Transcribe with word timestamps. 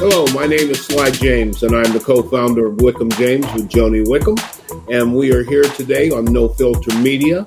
Hello, 0.00 0.24
my 0.32 0.46
name 0.46 0.70
is 0.70 0.86
Sly 0.86 1.10
James, 1.10 1.62
and 1.62 1.76
I'm 1.76 1.92
the 1.92 2.00
co 2.00 2.22
founder 2.22 2.68
of 2.68 2.80
Wickham 2.80 3.10
James 3.10 3.44
with 3.52 3.68
Joni 3.68 4.08
Wickham. 4.08 4.34
And 4.90 5.14
we 5.14 5.30
are 5.30 5.42
here 5.42 5.64
today 5.64 6.08
on 6.08 6.24
No 6.24 6.48
Filter 6.48 6.96
Media, 7.00 7.46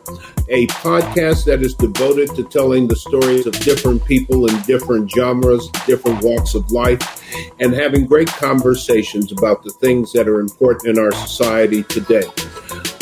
a 0.49 0.67
podcast 0.67 1.45
that 1.45 1.63
is 1.63 1.73
devoted 1.73 2.35
to 2.35 2.43
telling 2.43 2.87
the 2.87 2.95
stories 2.95 3.47
of 3.47 3.53
different 3.61 4.05
people 4.05 4.47
in 4.47 4.61
different 4.67 5.09
genres, 5.09 5.67
different 5.87 6.23
walks 6.23 6.53
of 6.53 6.71
life, 6.71 7.01
and 7.59 7.73
having 7.73 8.05
great 8.05 8.27
conversations 8.27 9.31
about 9.31 9.63
the 9.63 9.71
things 9.71 10.13
that 10.13 10.27
are 10.27 10.39
important 10.39 10.95
in 10.95 11.03
our 11.03 11.11
society 11.11 11.81
today. 11.81 12.27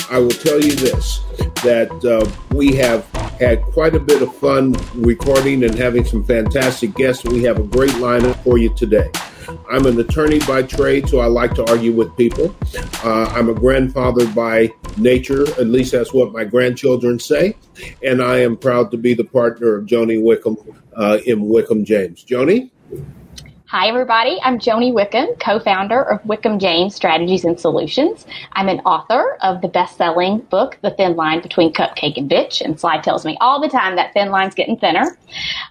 I 0.10 0.20
will 0.20 0.30
tell 0.30 0.62
you 0.62 0.72
this 0.76 1.20
that 1.66 1.92
uh, 2.06 2.26
we 2.56 2.74
have 2.76 3.06
had 3.38 3.62
quite 3.64 3.96
a 3.96 4.00
bit 4.00 4.22
of 4.22 4.34
fun 4.38 4.74
recording 4.96 5.66
and 5.66 5.76
having 5.76 6.06
some 6.06 6.24
fantastic 6.24 6.96
guests. 6.96 7.26
We 7.26 7.44
have 7.44 7.60
a 7.60 7.64
great 7.64 7.92
lineup 7.96 8.42
for 8.46 8.58
you 8.58 8.74
today. 8.76 9.12
I'm 9.70 9.86
an 9.86 10.00
attorney 10.00 10.40
by 10.40 10.64
trade, 10.64 11.10
so 11.10 11.20
I 11.20 11.28
like 11.28 11.54
to 11.56 11.66
argue 11.70 11.94
with 11.94 12.16
people. 12.18 12.56
Uh, 13.04 13.32
I'm 13.34 13.50
a 13.50 13.54
grandfather 13.54 14.28
by 14.34 14.72
nature, 14.98 15.44
at 15.60 15.68
least 15.68 15.92
that's 15.92 16.14
what 16.14 16.32
my 16.32 16.44
grandchildren 16.44 17.20
say. 17.20 17.56
And 18.04 18.22
I 18.22 18.40
am 18.40 18.58
proud 18.58 18.92
to 18.92 18.98
be 18.98 19.14
the 19.14 19.24
partner 19.24 19.76
of 19.76 19.86
Joni 19.86 20.22
Wickham 20.22 20.58
uh, 20.96 21.20
in 21.26 21.48
Wickham 21.48 21.86
James. 21.86 22.24
Joni? 22.24 22.70
Hi, 23.72 23.88
everybody. 23.88 24.38
I'm 24.44 24.60
Joni 24.60 24.92
Wickham, 24.92 25.28
co 25.40 25.58
founder 25.58 26.02
of 26.02 26.26
Wickham 26.26 26.60
James 26.60 26.94
Strategies 26.94 27.46
and 27.46 27.58
Solutions. 27.58 28.26
I'm 28.52 28.68
an 28.68 28.82
author 28.82 29.38
of 29.42 29.62
the 29.62 29.70
best 29.70 29.96
selling 29.96 30.40
book, 30.40 30.78
The 30.82 30.92
Thin 30.92 31.16
Line 31.16 31.42
Between 31.42 31.72
Cupcake 31.72 32.18
and 32.18 32.30
Bitch. 32.30 32.60
And 32.60 32.78
Sly 32.78 33.00
tells 33.00 33.24
me 33.24 33.38
all 33.40 33.62
the 33.62 33.70
time 33.70 33.96
that 33.96 34.12
thin 34.12 34.30
line's 34.30 34.56
getting 34.56 34.76
thinner. 34.76 35.18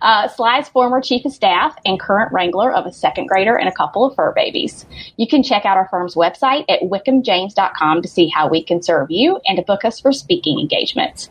Uh, 0.00 0.28
Sly's 0.28 0.66
former 0.70 1.02
chief 1.02 1.26
of 1.26 1.32
staff 1.32 1.76
and 1.84 2.00
current 2.00 2.32
wrangler 2.32 2.72
of 2.72 2.86
a 2.86 2.92
second 2.92 3.26
grader 3.26 3.58
and 3.58 3.68
a 3.68 3.72
couple 3.72 4.06
of 4.06 4.16
fur 4.16 4.32
babies. 4.32 4.86
You 5.18 5.26
can 5.26 5.42
check 5.42 5.66
out 5.66 5.76
our 5.76 5.88
firm's 5.90 6.14
website 6.14 6.64
at 6.70 6.80
wickhamjames.com 6.80 8.00
to 8.00 8.08
see 8.08 8.28
how 8.28 8.48
we 8.48 8.64
can 8.64 8.82
serve 8.82 9.10
you 9.10 9.38
and 9.46 9.58
to 9.58 9.62
book 9.62 9.84
us 9.84 10.00
for 10.00 10.14
speaking 10.14 10.58
engagements. 10.58 11.28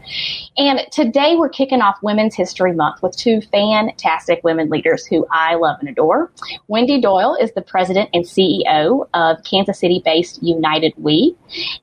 And 0.56 0.82
today 0.92 1.36
we're 1.36 1.50
kicking 1.50 1.82
off 1.82 1.98
Women's 2.04 2.36
History 2.36 2.74
Month 2.74 3.02
with 3.02 3.18
two 3.18 3.42
fantastic 3.42 4.44
women 4.44 4.70
leaders 4.70 5.08
who 5.08 5.26
I 5.32 5.56
love 5.56 5.78
and 5.80 5.90
adore. 5.90 6.30
Wendy 6.68 7.00
Doyle 7.02 7.36
is 7.40 7.52
the 7.54 7.62
president 7.62 8.10
and 8.14 8.26
CEO 8.26 9.08
of 9.14 9.44
Kansas 9.44 9.80
City 9.80 10.02
based 10.04 10.42
United 10.44 10.94
We. 10.98 11.36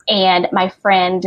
And 0.09 0.49
my 0.53 0.69
friend 0.69 1.25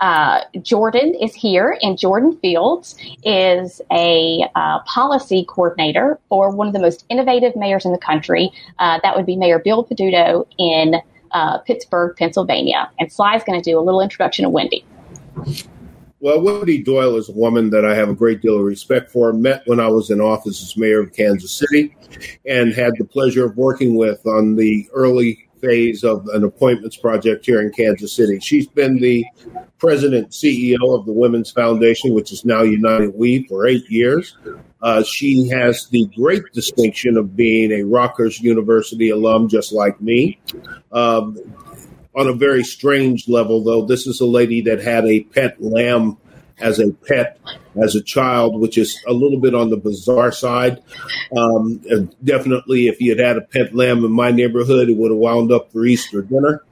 uh, 0.00 0.40
Jordan 0.62 1.14
is 1.14 1.32
here, 1.32 1.78
and 1.80 1.96
Jordan 1.96 2.36
Fields 2.42 2.96
is 3.22 3.80
a 3.92 4.44
uh, 4.56 4.80
policy 4.80 5.44
coordinator 5.48 6.18
for 6.28 6.50
one 6.50 6.66
of 6.66 6.72
the 6.72 6.80
most 6.80 7.04
innovative 7.08 7.54
mayors 7.54 7.84
in 7.84 7.92
the 7.92 7.98
country. 7.98 8.50
Uh, 8.80 8.98
that 9.04 9.16
would 9.16 9.26
be 9.26 9.36
Mayor 9.36 9.60
Bill 9.60 9.84
Peduto 9.84 10.44
in 10.58 10.96
uh, 11.30 11.58
Pittsburgh, 11.58 12.16
Pennsylvania. 12.16 12.90
And 12.98 13.12
Sly's 13.12 13.44
going 13.44 13.60
to 13.62 13.70
do 13.70 13.78
a 13.78 13.80
little 13.80 14.00
introduction 14.00 14.44
of 14.44 14.50
Wendy. 14.50 14.84
Well, 16.22 16.40
Wendy 16.40 16.80
Doyle 16.80 17.16
is 17.16 17.28
a 17.28 17.32
woman 17.32 17.70
that 17.70 17.84
I 17.84 17.96
have 17.96 18.08
a 18.08 18.14
great 18.14 18.42
deal 18.42 18.56
of 18.56 18.62
respect 18.62 19.10
for. 19.10 19.32
Met 19.32 19.62
when 19.66 19.80
I 19.80 19.88
was 19.88 20.08
in 20.08 20.20
office 20.20 20.62
as 20.62 20.76
mayor 20.76 21.00
of 21.00 21.12
Kansas 21.12 21.50
City 21.50 21.96
and 22.46 22.72
had 22.72 22.92
the 22.96 23.04
pleasure 23.04 23.44
of 23.44 23.56
working 23.56 23.96
with 23.96 24.24
on 24.24 24.54
the 24.54 24.88
early 24.94 25.48
phase 25.60 26.04
of 26.04 26.28
an 26.28 26.44
appointments 26.44 26.96
project 26.96 27.44
here 27.44 27.60
in 27.60 27.72
Kansas 27.72 28.12
City. 28.12 28.38
She's 28.38 28.68
been 28.68 29.00
the 29.00 29.24
president 29.78 30.30
CEO 30.30 30.96
of 30.96 31.06
the 31.06 31.12
Women's 31.12 31.50
Foundation, 31.50 32.14
which 32.14 32.30
is 32.30 32.44
now 32.44 32.62
United 32.62 33.16
We, 33.16 33.42
for 33.48 33.66
eight 33.66 33.90
years. 33.90 34.36
Uh, 34.80 35.02
she 35.02 35.48
has 35.48 35.88
the 35.88 36.06
great 36.14 36.44
distinction 36.52 37.16
of 37.16 37.34
being 37.34 37.72
a 37.72 37.84
Rockhurst 37.84 38.42
University 38.42 39.10
alum, 39.10 39.48
just 39.48 39.72
like 39.72 40.00
me. 40.00 40.38
Um, 40.92 41.36
on 42.14 42.28
a 42.28 42.32
very 42.32 42.62
strange 42.62 43.28
level, 43.28 43.62
though. 43.62 43.84
This 43.84 44.06
is 44.06 44.20
a 44.20 44.26
lady 44.26 44.60
that 44.62 44.80
had 44.80 45.04
a 45.06 45.20
pet 45.20 45.60
lamb 45.62 46.18
as 46.62 46.78
a 46.78 46.92
pet 46.92 47.38
as 47.82 47.94
a 47.94 48.02
child, 48.02 48.60
which 48.60 48.78
is 48.78 48.98
a 49.06 49.12
little 49.12 49.40
bit 49.40 49.54
on 49.54 49.70
the 49.70 49.76
bizarre 49.76 50.32
side. 50.32 50.82
Um, 51.36 51.80
definitely, 52.22 52.88
if 52.88 53.00
you 53.00 53.10
had 53.16 53.26
had 53.26 53.36
a 53.36 53.42
pet 53.42 53.74
lamb 53.74 54.04
in 54.04 54.12
my 54.12 54.30
neighborhood, 54.30 54.88
it 54.88 54.96
would 54.96 55.10
have 55.10 55.18
wound 55.18 55.52
up 55.52 55.72
for 55.72 55.84
Easter 55.84 56.22
dinner. 56.22 56.64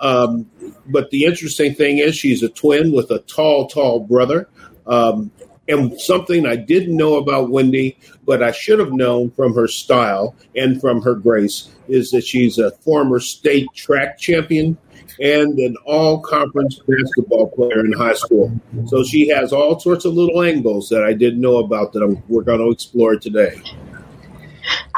Um, 0.00 0.50
but 0.86 1.10
the 1.10 1.24
interesting 1.24 1.74
thing 1.74 1.98
is, 1.98 2.16
she's 2.16 2.42
a 2.42 2.48
twin 2.48 2.92
with 2.92 3.10
a 3.10 3.20
tall, 3.20 3.68
tall 3.68 4.00
brother. 4.00 4.48
Um, 4.86 5.30
and 5.68 6.00
something 6.00 6.46
I 6.46 6.56
didn't 6.56 6.96
know 6.96 7.16
about 7.16 7.50
Wendy, 7.50 7.98
but 8.24 8.42
I 8.42 8.52
should 8.52 8.78
have 8.78 8.92
known 8.92 9.30
from 9.30 9.54
her 9.54 9.68
style 9.68 10.34
and 10.56 10.80
from 10.80 11.02
her 11.02 11.14
grace, 11.14 11.68
is 11.88 12.10
that 12.12 12.24
she's 12.24 12.58
a 12.58 12.70
former 12.70 13.20
state 13.20 13.68
track 13.74 14.18
champion 14.18 14.78
and 15.20 15.58
an 15.58 15.76
all 15.84 16.20
conference 16.20 16.80
basketball 16.86 17.48
player 17.50 17.84
in 17.84 17.92
high 17.92 18.14
school. 18.14 18.52
So 18.86 19.02
she 19.04 19.28
has 19.28 19.52
all 19.52 19.78
sorts 19.78 20.04
of 20.04 20.14
little 20.14 20.42
angles 20.42 20.88
that 20.88 21.04
I 21.04 21.12
didn't 21.12 21.40
know 21.40 21.58
about 21.58 21.92
that 21.92 22.02
I'm, 22.02 22.22
we're 22.28 22.42
going 22.42 22.60
to 22.60 22.70
explore 22.70 23.16
today. 23.16 23.60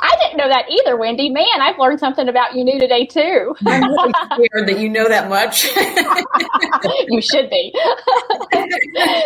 I 0.03 0.17
didn't 0.21 0.39
know 0.39 0.49
that 0.49 0.65
either, 0.71 0.97
Wendy. 0.97 1.31
Man, 1.31 1.45
I've 1.61 1.79
learned 1.79 2.01
something 2.01 2.29
about 2.29 2.55
you 2.55 2.65
new 2.65 2.79
today 2.79 3.07
too. 3.07 3.55
I'm 3.67 3.83
really 3.83 4.13
scared 4.35 4.69
that 4.69 4.79
you 4.79 4.89
know 4.89 5.09
that 5.09 5.29
much. 5.29 5.65
you 7.09 7.21
should 7.21 7.51
be. 7.51 7.75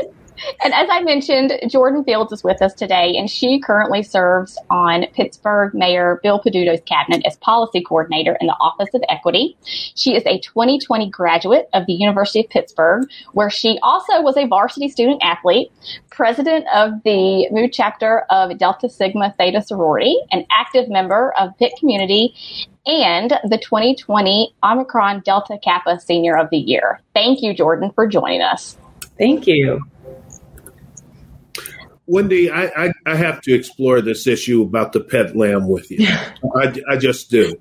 And 0.63 0.73
as 0.75 0.89
I 0.91 1.01
mentioned, 1.01 1.53
Jordan 1.69 2.05
Fields 2.05 2.33
is 2.33 2.45
with 2.45 2.63
us 2.63 2.75
today, 2.75 3.15
and 3.17 3.31
she 3.31 3.61
currently 3.61 4.03
serves 4.03 4.59
on 4.71 5.07
Pittsburgh 5.15 5.75
Mayor 5.75 6.21
Bill 6.23 6.41
Peduto's 6.41 6.81
cabinet 6.87 7.25
as 7.27 7.37
policy 7.39 7.83
coordinator 7.83 8.37
in 8.41 8.47
the 8.47 8.55
Office 8.55 8.93
of 8.95 9.03
Equity. 9.09 9.57
She 9.63 10.15
is 10.15 10.23
a 10.27 10.39
2020 10.39 11.11
graduate 11.11 11.69
of 11.73 11.87
the 11.87 11.93
University 11.93 12.41
of 12.41 12.51
Pittsburgh, 12.51 13.09
where 13.33 13.51
she 13.51 13.79
also 13.83 14.21
was 14.23 14.37
a 14.37 14.47
varsity 14.47 14.89
student 14.89 15.23
athlete, 15.23 15.71
president 16.11 16.67
of 16.75 17.03
the 17.05 17.49
Mu 17.51 17.69
chapter 17.69 18.25
of 18.31 18.57
Delta 18.59 18.89
Sigma 18.89 19.35
Theta 19.39 19.63
sorority, 19.63 20.17
an 20.33 20.47
active 20.51 20.89
member 20.89 21.33
of 21.39 21.57
Pitt 21.59 21.73
Community, 21.79 22.35
and 22.87 23.31
the 23.45 23.59
2020 23.59 24.55
Omicron 24.63 25.21
Delta 25.25 25.59
Kappa 25.63 25.99
Senior 26.01 26.37
of 26.37 26.51
the 26.51 26.59
Year. 26.59 27.01
Thank 27.15 27.43
you, 27.43 27.55
Jordan, 27.55 27.91
for 27.95 28.07
joining 28.07 28.43
us. 28.43 28.77
Thank 29.19 29.47
you. 29.47 29.81
Wendy, 32.07 32.51
I, 32.51 32.65
I, 32.67 32.93
I, 33.07 33.17
have 33.17 33.41
to 33.43 33.55
explore 33.55 34.03
this 34.03 34.27
issue 34.27 34.63
about 34.63 34.93
the 34.93 35.01
pet 35.01 35.35
lamb 35.35 35.69
with 35.69 35.91
you. 35.91 36.07
I, 36.55 36.75
I 36.89 36.97
just 36.97 37.31
do. 37.31 37.59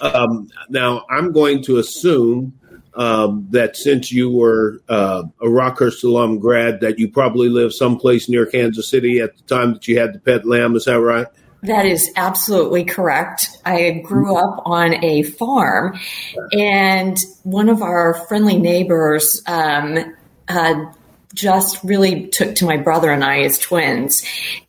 Um, 0.00 0.48
now, 0.68 1.04
I'm 1.10 1.32
going 1.32 1.62
to 1.64 1.78
assume 1.78 2.58
um, 2.94 3.46
that 3.50 3.76
since 3.76 4.10
you 4.10 4.30
were 4.30 4.80
uh, 4.88 5.24
a 5.40 5.46
Rockhurst 5.46 6.02
alum 6.04 6.38
grad, 6.38 6.80
that 6.80 6.98
you 6.98 7.10
probably 7.10 7.48
lived 7.48 7.74
someplace 7.74 8.28
near 8.28 8.46
Kansas 8.46 8.88
City 8.88 9.20
at 9.20 9.36
the 9.36 9.42
time 9.44 9.74
that 9.74 9.86
you 9.86 9.98
had 9.98 10.14
the 10.14 10.18
pet 10.18 10.46
lamb. 10.46 10.76
Is 10.76 10.86
that 10.86 11.00
right? 11.00 11.26
That 11.62 11.86
is 11.86 12.10
absolutely 12.16 12.84
correct. 12.84 13.48
I 13.64 14.02
grew 14.04 14.36
up 14.36 14.62
on 14.66 15.02
a 15.04 15.22
farm, 15.22 15.98
and 16.52 17.18
one 17.42 17.68
of 17.68 17.82
our 17.82 18.14
friendly 18.28 18.58
neighbors 18.58 19.42
um, 19.46 20.14
uh, 20.48 20.92
just 21.36 21.82
really 21.84 22.26
took 22.28 22.56
to 22.56 22.64
my 22.64 22.76
brother 22.76 23.12
and 23.12 23.22
I 23.22 23.42
as 23.42 23.58
twins. 23.58 24.24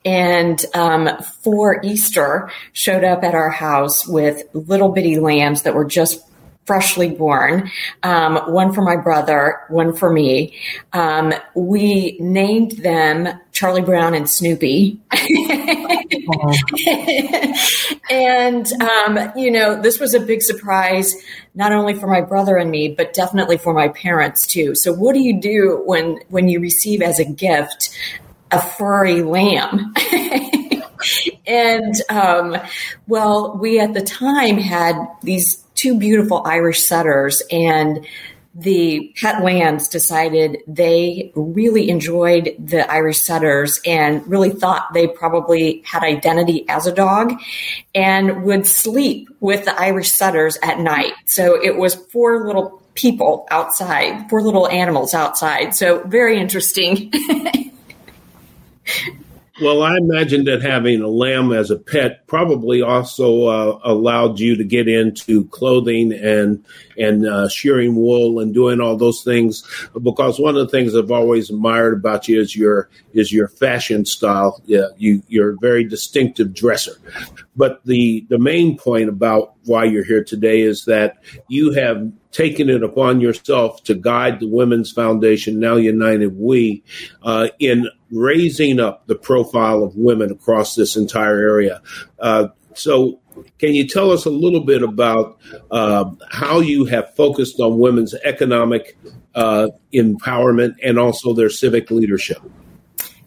And 0.05 0.63
um, 0.75 1.09
for 1.43 1.81
Easter, 1.83 2.51
showed 2.73 3.03
up 3.03 3.23
at 3.23 3.33
our 3.33 3.49
house 3.49 4.07
with 4.07 4.43
little 4.53 4.89
bitty 4.89 5.19
lambs 5.19 5.63
that 5.63 5.73
were 5.73 5.85
just 5.85 6.21
freshly 6.65 7.09
born, 7.09 7.71
um, 8.03 8.35
one 8.51 8.73
for 8.73 8.81
my 8.81 8.97
brother, 8.97 9.61
one 9.69 9.95
for 9.95 10.11
me. 10.11 10.53
Um, 10.91 11.33
we 11.55 12.17
named 12.19 12.73
them 12.73 13.39
Charlie 13.53 13.81
Brown 13.81 14.13
and 14.13 14.29
Snoopy. 14.29 14.99
and, 18.09 18.71
um, 18.81 19.31
you 19.35 19.51
know, 19.51 19.81
this 19.81 19.99
was 19.99 20.13
a 20.13 20.19
big 20.19 20.41
surprise, 20.41 21.13
not 21.55 21.71
only 21.71 21.93
for 21.93 22.07
my 22.07 22.21
brother 22.21 22.57
and 22.57 22.71
me, 22.71 22.89
but 22.89 23.13
definitely 23.13 23.57
for 23.57 23.73
my 23.73 23.87
parents 23.89 24.45
too. 24.47 24.75
So 24.75 24.93
what 24.93 25.13
do 25.13 25.19
you 25.19 25.39
do 25.39 25.81
when, 25.85 26.19
when 26.29 26.47
you 26.47 26.59
receive 26.59 27.01
as 27.01 27.19
a 27.19 27.25
gift 27.25 27.89
a 28.51 28.61
furry 28.61 29.21
lamb? 29.23 29.93
and, 31.47 31.95
um, 32.09 32.57
well, 33.07 33.57
we 33.57 33.79
at 33.79 33.93
the 33.93 34.01
time 34.01 34.57
had 34.57 34.95
these 35.21 35.63
two 35.75 35.97
beautiful 35.97 36.41
Irish 36.45 36.83
setters 36.85 37.41
and 37.51 38.05
the 38.57 39.13
pet 39.15 39.43
lands 39.43 39.87
decided 39.87 40.57
they 40.65 41.31
really 41.35 41.89
enjoyed 41.89 42.55
the 42.57 42.91
Irish 42.91 43.21
setters 43.21 43.79
and 43.85 44.27
really 44.27 44.49
thought 44.49 44.93
they 44.95 45.07
probably 45.07 45.83
had 45.85 46.01
identity 46.01 46.67
as 46.67 46.87
a 46.87 46.91
dog 46.91 47.33
and 47.93 48.43
would 48.43 48.65
sleep 48.65 49.29
with 49.39 49.65
the 49.65 49.79
Irish 49.79 50.11
setters 50.11 50.57
at 50.63 50.79
night. 50.79 51.13
So 51.25 51.63
it 51.63 51.77
was 51.77 51.93
four 51.93 52.47
little 52.47 52.81
people 52.95 53.47
outside, 53.51 54.27
four 54.27 54.41
little 54.41 54.67
animals 54.67 55.13
outside. 55.13 55.75
So 55.75 56.03
very 56.07 56.39
interesting. 56.39 57.13
Well, 59.59 59.81
I 59.81 59.97
imagine 59.97 60.45
that 60.45 60.61
having 60.61 61.01
a 61.01 61.07
lamb 61.07 61.51
as 61.51 61.71
a 61.71 61.77
pet 61.77 62.27
probably 62.27 62.83
also 62.83 63.45
uh, 63.45 63.79
allowed 63.83 64.39
you 64.39 64.55
to 64.55 64.63
get 64.63 64.87
into 64.87 65.45
clothing 65.45 66.13
and 66.13 66.63
and 66.95 67.25
uh, 67.25 67.49
shearing 67.49 67.95
wool 67.95 68.39
and 68.39 68.53
doing 68.53 68.79
all 68.79 68.97
those 68.97 69.23
things. 69.23 69.63
Because 69.99 70.39
one 70.39 70.55
of 70.55 70.61
the 70.65 70.71
things 70.71 70.95
I've 70.95 71.11
always 71.11 71.49
admired 71.49 71.93
about 71.93 72.27
you 72.27 72.39
is 72.39 72.55
your 72.55 72.89
is 73.13 73.31
your 73.31 73.47
fashion 73.47 74.05
style. 74.05 74.61
Yeah, 74.65 74.89
you 74.97 75.23
you're 75.27 75.51
a 75.51 75.57
very 75.57 75.83
distinctive 75.83 76.53
dresser. 76.53 76.93
But 77.57 77.83
the 77.85 78.25
the 78.29 78.37
main 78.37 78.77
point 78.77 79.09
about 79.09 79.55
why 79.65 79.85
you're 79.85 80.05
here 80.05 80.23
today 80.23 80.61
is 80.61 80.85
that 80.85 81.17
you 81.47 81.71
have 81.71 82.11
taken 82.31 82.69
it 82.69 82.83
upon 82.83 83.19
yourself 83.19 83.83
to 83.83 83.95
guide 83.95 84.39
the 84.39 84.47
Women's 84.47 84.91
Foundation, 84.91 85.59
now 85.59 85.75
United 85.75 86.37
We, 86.37 86.83
uh, 87.23 87.49
in 87.57 87.89
raising 88.11 88.79
up 88.79 89.07
the 89.07 89.15
profile 89.15 89.83
of 89.83 89.95
women 89.95 90.31
across 90.31 90.75
this 90.75 90.95
entire 90.95 91.39
area. 91.39 91.81
Uh, 92.19 92.49
so, 92.75 93.19
can 93.57 93.73
you 93.73 93.87
tell 93.87 94.11
us 94.11 94.25
a 94.25 94.29
little 94.29 94.63
bit 94.63 94.83
about 94.83 95.39
uh, 95.71 96.11
how 96.29 96.59
you 96.59 96.85
have 96.85 97.15
focused 97.15 97.59
on 97.59 97.79
women's 97.79 98.13
economic 98.23 98.95
uh, 99.33 99.69
empowerment 99.91 100.75
and 100.83 100.99
also 100.99 101.33
their 101.33 101.49
civic 101.49 101.89
leadership? 101.89 102.37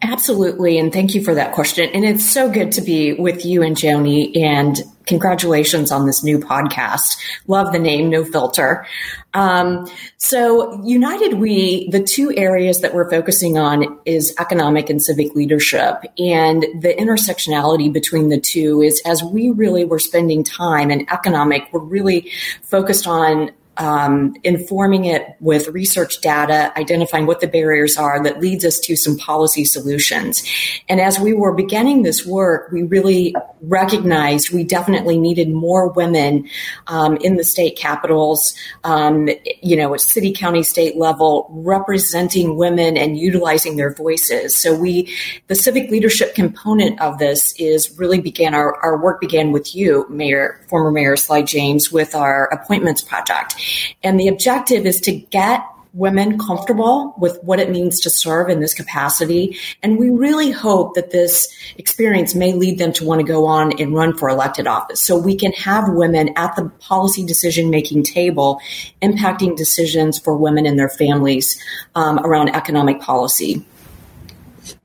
Absolutely. 0.02 0.78
And 0.78 0.92
thank 0.92 1.14
you 1.14 1.22
for 1.22 1.34
that 1.34 1.52
question. 1.52 1.90
And 1.90 2.06
it's 2.06 2.24
so 2.24 2.50
good 2.50 2.72
to 2.72 2.80
be 2.80 3.12
with 3.12 3.44
you 3.44 3.62
and 3.62 3.76
Joni. 3.76 4.34
And 4.42 4.80
congratulations 5.04 5.92
on 5.92 6.06
this 6.06 6.24
new 6.24 6.38
podcast. 6.38 7.18
Love 7.46 7.72
the 7.72 7.78
name, 7.78 8.08
No 8.08 8.24
Filter. 8.24 8.86
Um, 9.34 9.90
so, 10.16 10.82
United 10.84 11.34
We, 11.34 11.88
the 11.90 12.02
two 12.02 12.32
areas 12.34 12.80
that 12.80 12.94
we're 12.94 13.10
focusing 13.10 13.58
on 13.58 13.98
is 14.06 14.34
economic 14.38 14.88
and 14.88 15.02
civic 15.02 15.34
leadership. 15.34 16.02
And 16.18 16.62
the 16.62 16.94
intersectionality 16.98 17.92
between 17.92 18.30
the 18.30 18.40
two 18.40 18.80
is 18.80 19.02
as 19.04 19.22
we 19.22 19.50
really 19.50 19.84
were 19.84 19.98
spending 19.98 20.44
time 20.44 20.90
in 20.90 21.06
economic, 21.10 21.68
we're 21.72 21.80
really 21.80 22.30
focused 22.62 23.06
on 23.06 23.50
um, 23.80 24.34
informing 24.44 25.06
it 25.06 25.26
with 25.40 25.68
research 25.68 26.20
data, 26.20 26.70
identifying 26.78 27.26
what 27.26 27.40
the 27.40 27.46
barriers 27.48 27.96
are 27.96 28.22
that 28.22 28.38
leads 28.38 28.62
us 28.64 28.78
to 28.78 28.94
some 28.94 29.16
policy 29.16 29.64
solutions. 29.64 30.46
And 30.88 31.00
as 31.00 31.18
we 31.18 31.32
were 31.32 31.54
beginning 31.54 32.02
this 32.02 32.26
work, 32.26 32.70
we 32.70 32.82
really 32.82 33.34
recognized 33.62 34.52
we 34.52 34.64
definitely 34.64 35.18
needed 35.18 35.50
more 35.50 35.88
women 35.88 36.48
um, 36.88 37.16
in 37.16 37.36
the 37.36 37.44
state 37.44 37.76
capitals, 37.76 38.54
um, 38.84 39.30
you 39.62 39.76
know, 39.76 39.94
at 39.94 40.02
city, 40.02 40.32
county, 40.32 40.62
state 40.62 40.96
level, 40.96 41.46
representing 41.50 42.56
women 42.56 42.98
and 42.98 43.18
utilizing 43.18 43.76
their 43.76 43.94
voices. 43.94 44.54
So 44.54 44.74
we, 44.74 45.14
the 45.46 45.54
civic 45.54 45.90
leadership 45.90 46.34
component 46.34 47.00
of 47.00 47.18
this 47.18 47.54
is 47.58 47.98
really 47.98 48.20
began 48.20 48.54
our, 48.54 48.76
our 48.84 49.02
work 49.02 49.22
began 49.22 49.52
with 49.52 49.74
you, 49.74 50.06
Mayor, 50.10 50.60
former 50.68 50.90
Mayor 50.90 51.16
Sly 51.16 51.40
James, 51.40 51.90
with 51.90 52.14
our 52.14 52.44
appointments 52.52 53.00
project. 53.02 53.54
And 54.02 54.18
the 54.18 54.28
objective 54.28 54.86
is 54.86 55.00
to 55.02 55.12
get 55.12 55.64
women 55.92 56.38
comfortable 56.38 57.14
with 57.18 57.42
what 57.42 57.58
it 57.58 57.70
means 57.70 58.00
to 58.00 58.10
serve 58.10 58.48
in 58.48 58.60
this 58.60 58.74
capacity. 58.74 59.56
And 59.82 59.98
we 59.98 60.10
really 60.10 60.50
hope 60.50 60.94
that 60.94 61.10
this 61.10 61.48
experience 61.78 62.34
may 62.34 62.52
lead 62.52 62.78
them 62.78 62.92
to 62.94 63.04
want 63.04 63.20
to 63.20 63.26
go 63.26 63.46
on 63.46 63.80
and 63.80 63.94
run 63.94 64.16
for 64.16 64.28
elected 64.28 64.66
office. 64.66 65.00
So 65.00 65.18
we 65.18 65.36
can 65.36 65.52
have 65.52 65.88
women 65.88 66.30
at 66.36 66.54
the 66.54 66.68
policy 66.80 67.24
decision 67.24 67.70
making 67.70 68.04
table 68.04 68.60
impacting 69.02 69.56
decisions 69.56 70.18
for 70.18 70.36
women 70.36 70.66
and 70.66 70.78
their 70.78 70.88
families 70.88 71.60
um, 71.94 72.18
around 72.20 72.50
economic 72.50 73.00
policy. 73.00 73.64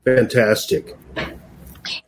Fantastic. 0.04 0.96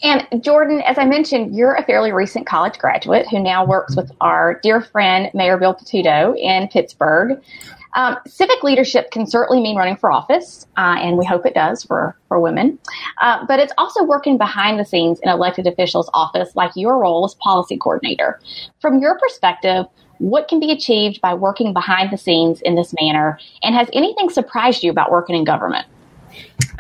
And 0.03 0.27
Jordan, 0.43 0.81
as 0.83 0.99
I 0.99 1.05
mentioned, 1.05 1.55
you're 1.57 1.75
a 1.75 1.85
fairly 1.85 2.13
recent 2.13 2.47
college 2.47 2.79
graduate 2.79 3.27
who 3.29 3.41
now 3.41 3.65
works 3.65 3.97
with 3.97 4.11
our 4.21 4.61
dear 4.63 4.81
friend, 4.81 5.31
Mayor 5.35 5.59
Bill 5.59 5.75
Peduto 5.75 6.37
in 6.39 6.69
Pittsburgh. 6.69 7.41
Um, 7.95 8.17
civic 8.27 8.63
leadership 8.63 9.11
can 9.11 9.27
certainly 9.27 9.63
mean 9.63 9.77
running 9.77 9.97
for 9.97 10.13
office, 10.13 10.67
uh, 10.77 10.97
and 10.99 11.17
we 11.17 11.25
hope 11.25 11.47
it 11.47 11.55
does 11.55 11.83
for, 11.83 12.17
for 12.29 12.39
women. 12.39 12.79
Uh, 13.21 13.45
but 13.47 13.59
it's 13.59 13.73
also 13.79 14.05
working 14.05 14.37
behind 14.37 14.79
the 14.79 14.85
scenes 14.85 15.19
in 15.21 15.29
elected 15.29 15.67
officials' 15.67 16.11
office, 16.15 16.55
like 16.55 16.71
your 16.77 16.99
role 16.99 17.25
as 17.25 17.35
policy 17.35 17.77
coordinator. 17.77 18.41
From 18.81 19.01
your 19.01 19.19
perspective, 19.19 19.87
what 20.19 20.49
can 20.49 20.61
be 20.61 20.71
achieved 20.71 21.21
by 21.21 21.35
working 21.35 21.73
behind 21.73 22.13
the 22.13 22.19
scenes 22.19 22.61
in 22.63 22.75
this 22.75 22.95
manner? 23.01 23.39
And 23.63 23.75
has 23.75 23.89
anything 23.93 24.31
surprised 24.31 24.83
you 24.83 24.91
about 24.91 25.11
working 25.11 25.37
in 25.37 25.45
government? 25.45 25.87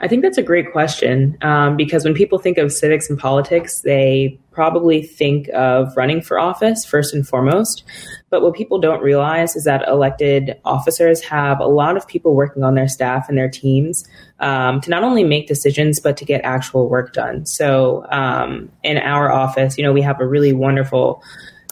I 0.01 0.07
think 0.07 0.23
that's 0.23 0.39
a 0.39 0.43
great 0.43 0.71
question 0.71 1.37
um, 1.43 1.77
because 1.77 2.05
when 2.05 2.15
people 2.15 2.39
think 2.39 2.57
of 2.57 2.73
civics 2.73 3.11
and 3.11 3.19
politics, 3.19 3.81
they 3.81 4.39
probably 4.53 5.03
think 5.03 5.49
of 5.55 5.97
running 5.97 6.21
for 6.21 6.39
office 6.39 6.85
first 6.85 7.15
and 7.15 7.27
foremost. 7.27 7.83
But 8.31 8.43
what 8.43 8.55
people 8.55 8.79
don't 8.79 9.03
realize 9.03 9.57
is 9.57 9.65
that 9.65 9.87
elected 9.89 10.61
officers 10.65 11.21
have 11.23 11.59
a 11.59 11.67
lot 11.67 11.97
of 11.97 12.07
people 12.07 12.35
working 12.35 12.63
on 12.63 12.75
their 12.75 12.89
staff 12.89 13.29
and 13.29 13.37
their 13.37 13.49
teams 13.49 14.07
um, 14.41 14.81
to 14.83 14.91
not 14.91 15.03
only 15.03 15.25
make 15.25 15.49
decisions, 15.49 15.99
but 15.99 16.17
to 16.19 16.25
get 16.25 16.43
actual 16.45 16.89
work 16.89 17.13
done. 17.13 17.45
So 17.45 18.07
um, 18.11 18.71
in 18.85 18.99
our 18.99 19.33
office, 19.33 19.77
you 19.77 19.83
know, 19.83 19.93
we 19.93 20.03
have 20.03 20.21
a 20.21 20.27
really 20.27 20.53
wonderful 20.53 21.23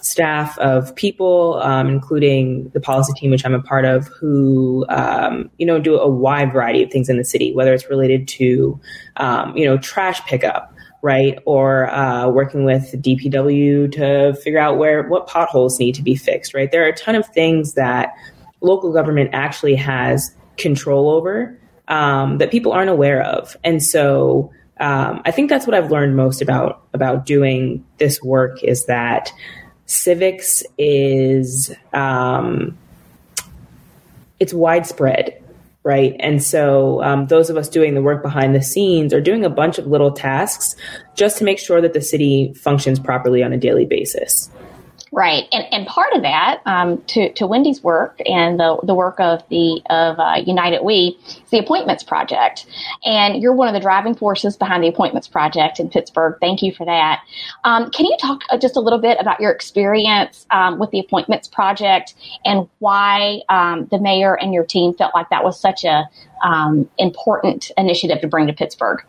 staff 0.07 0.57
of 0.59 0.95
people, 0.95 1.59
um, 1.61 1.87
including 1.89 2.69
the 2.69 2.79
policy 2.79 3.13
team, 3.13 3.31
which 3.31 3.45
I'm 3.45 3.53
a 3.53 3.61
part 3.61 3.85
of, 3.85 4.07
who 4.07 4.85
um, 4.89 5.49
you 5.57 5.65
know 5.65 5.79
do 5.79 5.97
a 5.99 6.07
wide 6.07 6.53
variety 6.53 6.83
of 6.83 6.91
things 6.91 7.09
in 7.09 7.17
the 7.17 7.25
city, 7.25 7.53
whether 7.53 7.73
it's 7.73 7.89
related 7.89 8.27
to 8.29 8.79
um, 9.17 9.55
you 9.55 9.65
know 9.65 9.77
trash 9.77 10.21
pickup, 10.25 10.73
right, 11.01 11.37
or 11.45 11.89
uh, 11.89 12.29
working 12.29 12.63
with 12.63 12.93
DPW 13.01 13.91
to 13.91 14.33
figure 14.41 14.59
out 14.59 14.77
where 14.77 15.03
what 15.07 15.27
potholes 15.27 15.79
need 15.79 15.95
to 15.95 16.03
be 16.03 16.15
fixed, 16.15 16.53
right. 16.53 16.71
There 16.71 16.83
are 16.85 16.89
a 16.89 16.95
ton 16.95 17.15
of 17.15 17.27
things 17.27 17.73
that 17.73 18.13
local 18.61 18.93
government 18.93 19.31
actually 19.33 19.75
has 19.75 20.33
control 20.57 21.09
over 21.09 21.59
um, 21.89 22.37
that 22.37 22.49
people 22.49 22.71
aren't 22.71 22.89
aware 22.89 23.21
of, 23.21 23.57
and 23.63 23.83
so. 23.83 24.51
Um, 24.79 25.23
I 25.25 25.31
think 25.31 25.49
that's 25.49 25.65
what 25.65 25.73
I've 25.73 25.89
learned 25.89 26.15
most 26.15 26.39
about 26.39 26.83
about 26.93 27.25
doing 27.25 27.83
this 27.97 28.21
work 28.21 28.63
is 28.63 28.85
that 28.85 29.33
civics 29.87 30.63
is 30.77 31.73
um, 31.93 32.77
it's 34.39 34.53
widespread 34.53 35.43
right? 35.83 36.17
And 36.19 36.43
so 36.43 37.01
um, 37.01 37.27
those 37.27 37.49
of 37.49 37.55
us 37.55 37.69
doing 37.69 37.93
the 37.93 38.01
work 38.01 38.21
behind 38.21 38.53
the 38.53 38.61
scenes 38.61 39.13
are 39.13 39.21
doing 39.21 39.45
a 39.45 39.49
bunch 39.49 39.77
of 39.77 39.87
little 39.87 40.11
tasks 40.11 40.75
just 41.15 41.37
to 41.37 41.45
make 41.45 41.57
sure 41.59 41.79
that 41.79 41.93
the 41.93 42.01
city 42.01 42.53
functions 42.55 42.99
properly 42.99 43.41
on 43.41 43.53
a 43.53 43.57
daily 43.57 43.85
basis 43.85 44.49
Right, 45.17 45.45
and 45.51 45.65
and 45.71 45.87
part 45.87 46.13
of 46.13 46.21
that, 46.21 46.61
um, 46.67 47.01
to 47.07 47.33
to 47.33 47.47
Wendy's 47.47 47.81
work 47.81 48.21
and 48.27 48.59
the 48.59 48.77
the 48.83 48.93
work 48.93 49.19
of 49.19 49.41
the 49.49 49.81
of 49.89 50.19
uh, 50.19 50.43
United 50.45 50.83
We, 50.83 51.17
is 51.25 51.49
the 51.49 51.57
Appointments 51.57 52.03
Project, 52.03 52.67
and 53.03 53.41
you're 53.41 53.55
one 53.55 53.67
of 53.67 53.73
the 53.73 53.79
driving 53.79 54.13
forces 54.13 54.55
behind 54.55 54.83
the 54.83 54.87
Appointments 54.89 55.27
Project 55.27 55.79
in 55.79 55.89
Pittsburgh. 55.89 56.37
Thank 56.39 56.61
you 56.61 56.71
for 56.71 56.85
that. 56.85 57.23
Um, 57.63 57.89
can 57.89 58.05
you 58.05 58.15
talk 58.21 58.41
uh, 58.51 58.59
just 58.59 58.77
a 58.77 58.79
little 58.79 58.99
bit 58.99 59.17
about 59.19 59.39
your 59.39 59.49
experience 59.49 60.45
um, 60.51 60.77
with 60.77 60.91
the 60.91 60.99
Appointments 60.99 61.47
Project 61.47 62.13
and 62.45 62.69
why 62.77 63.41
um, 63.49 63.87
the 63.89 63.99
mayor 63.99 64.35
and 64.35 64.53
your 64.53 64.65
team 64.65 64.93
felt 64.93 65.15
like 65.15 65.31
that 65.31 65.43
was 65.43 65.59
such 65.59 65.83
a 65.83 66.07
um, 66.43 66.87
important 66.99 67.71
initiative 67.75 68.21
to 68.21 68.27
bring 68.27 68.45
to 68.45 68.53
Pittsburgh? 68.53 69.03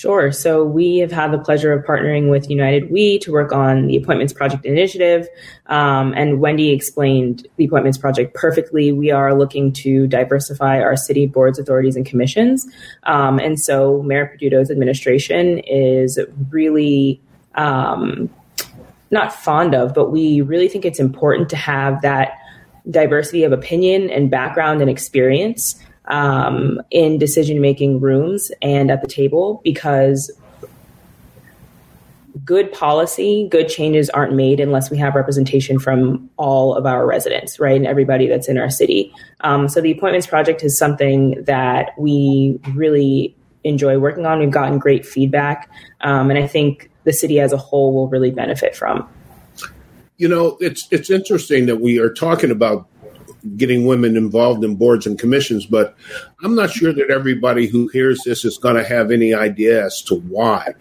Sure. 0.00 0.32
So 0.32 0.64
we 0.64 0.96
have 1.00 1.12
had 1.12 1.30
the 1.30 1.38
pleasure 1.38 1.74
of 1.74 1.84
partnering 1.84 2.30
with 2.30 2.48
United 2.48 2.90
We 2.90 3.18
to 3.18 3.32
work 3.32 3.52
on 3.52 3.86
the 3.86 3.98
Appointments 3.98 4.32
Project 4.32 4.64
initiative. 4.64 5.28
Um, 5.66 6.14
and 6.16 6.40
Wendy 6.40 6.70
explained 6.70 7.46
the 7.56 7.66
Appointments 7.66 7.98
Project 7.98 8.32
perfectly. 8.32 8.92
We 8.92 9.10
are 9.10 9.34
looking 9.34 9.74
to 9.74 10.06
diversify 10.06 10.80
our 10.80 10.96
city 10.96 11.26
boards, 11.26 11.58
authorities, 11.58 11.96
and 11.96 12.06
commissions. 12.06 12.66
Um, 13.02 13.38
and 13.38 13.60
so 13.60 14.00
Mayor 14.00 14.34
Peduto's 14.34 14.70
administration 14.70 15.58
is 15.58 16.18
really 16.48 17.20
um, 17.56 18.30
not 19.10 19.34
fond 19.34 19.74
of, 19.74 19.92
but 19.92 20.10
we 20.10 20.40
really 20.40 20.68
think 20.68 20.86
it's 20.86 20.98
important 20.98 21.50
to 21.50 21.56
have 21.56 22.00
that 22.00 22.38
diversity 22.88 23.44
of 23.44 23.52
opinion 23.52 24.08
and 24.08 24.30
background 24.30 24.80
and 24.80 24.88
experience 24.88 25.78
um, 26.06 26.80
in 26.90 27.18
decision 27.18 27.60
making 27.60 28.00
rooms 28.00 28.50
and 28.62 28.90
at 28.90 29.02
the 29.02 29.08
table 29.08 29.60
because 29.64 30.30
good 32.44 32.72
policy, 32.72 33.48
good 33.50 33.68
changes 33.68 34.08
aren't 34.10 34.34
made 34.34 34.60
unless 34.60 34.90
we 34.90 34.96
have 34.98 35.14
representation 35.14 35.78
from 35.78 36.28
all 36.36 36.74
of 36.74 36.86
our 36.86 37.06
residents, 37.06 37.58
right? 37.58 37.76
And 37.76 37.86
everybody 37.86 38.26
that's 38.26 38.48
in 38.48 38.58
our 38.58 38.70
city. 38.70 39.12
Um, 39.40 39.68
so 39.68 39.80
the 39.80 39.92
Appointments 39.92 40.26
Project 40.26 40.62
is 40.62 40.78
something 40.78 41.42
that 41.44 41.92
we 41.98 42.58
really 42.74 43.34
enjoy 43.64 43.98
working 43.98 44.26
on. 44.26 44.38
We've 44.38 44.50
gotten 44.50 44.78
great 44.78 45.04
feedback. 45.04 45.70
Um, 46.00 46.30
and 46.30 46.38
I 46.38 46.46
think 46.46 46.90
the 47.04 47.12
city 47.12 47.40
as 47.40 47.52
a 47.52 47.56
whole 47.56 47.92
will 47.92 48.08
really 48.08 48.30
benefit 48.30 48.74
from. 48.74 49.08
You 50.16 50.28
know, 50.28 50.58
it's 50.60 50.86
it's 50.90 51.08
interesting 51.08 51.66
that 51.66 51.80
we 51.80 51.98
are 51.98 52.12
talking 52.12 52.50
about 52.50 52.86
getting 53.56 53.86
women 53.86 54.16
involved 54.16 54.64
in 54.64 54.76
boards 54.76 55.06
and 55.06 55.18
commissions, 55.18 55.66
but 55.66 55.96
I'm 56.42 56.54
not 56.54 56.70
sure 56.70 56.92
that 56.92 57.10
everybody 57.10 57.66
who 57.66 57.88
hears 57.88 58.20
this 58.24 58.44
is 58.44 58.58
going 58.58 58.76
to 58.76 58.84
have 58.84 59.10
any 59.10 59.34
idea 59.34 59.84
as 59.84 60.02
to 60.02 60.16
why. 60.16 60.74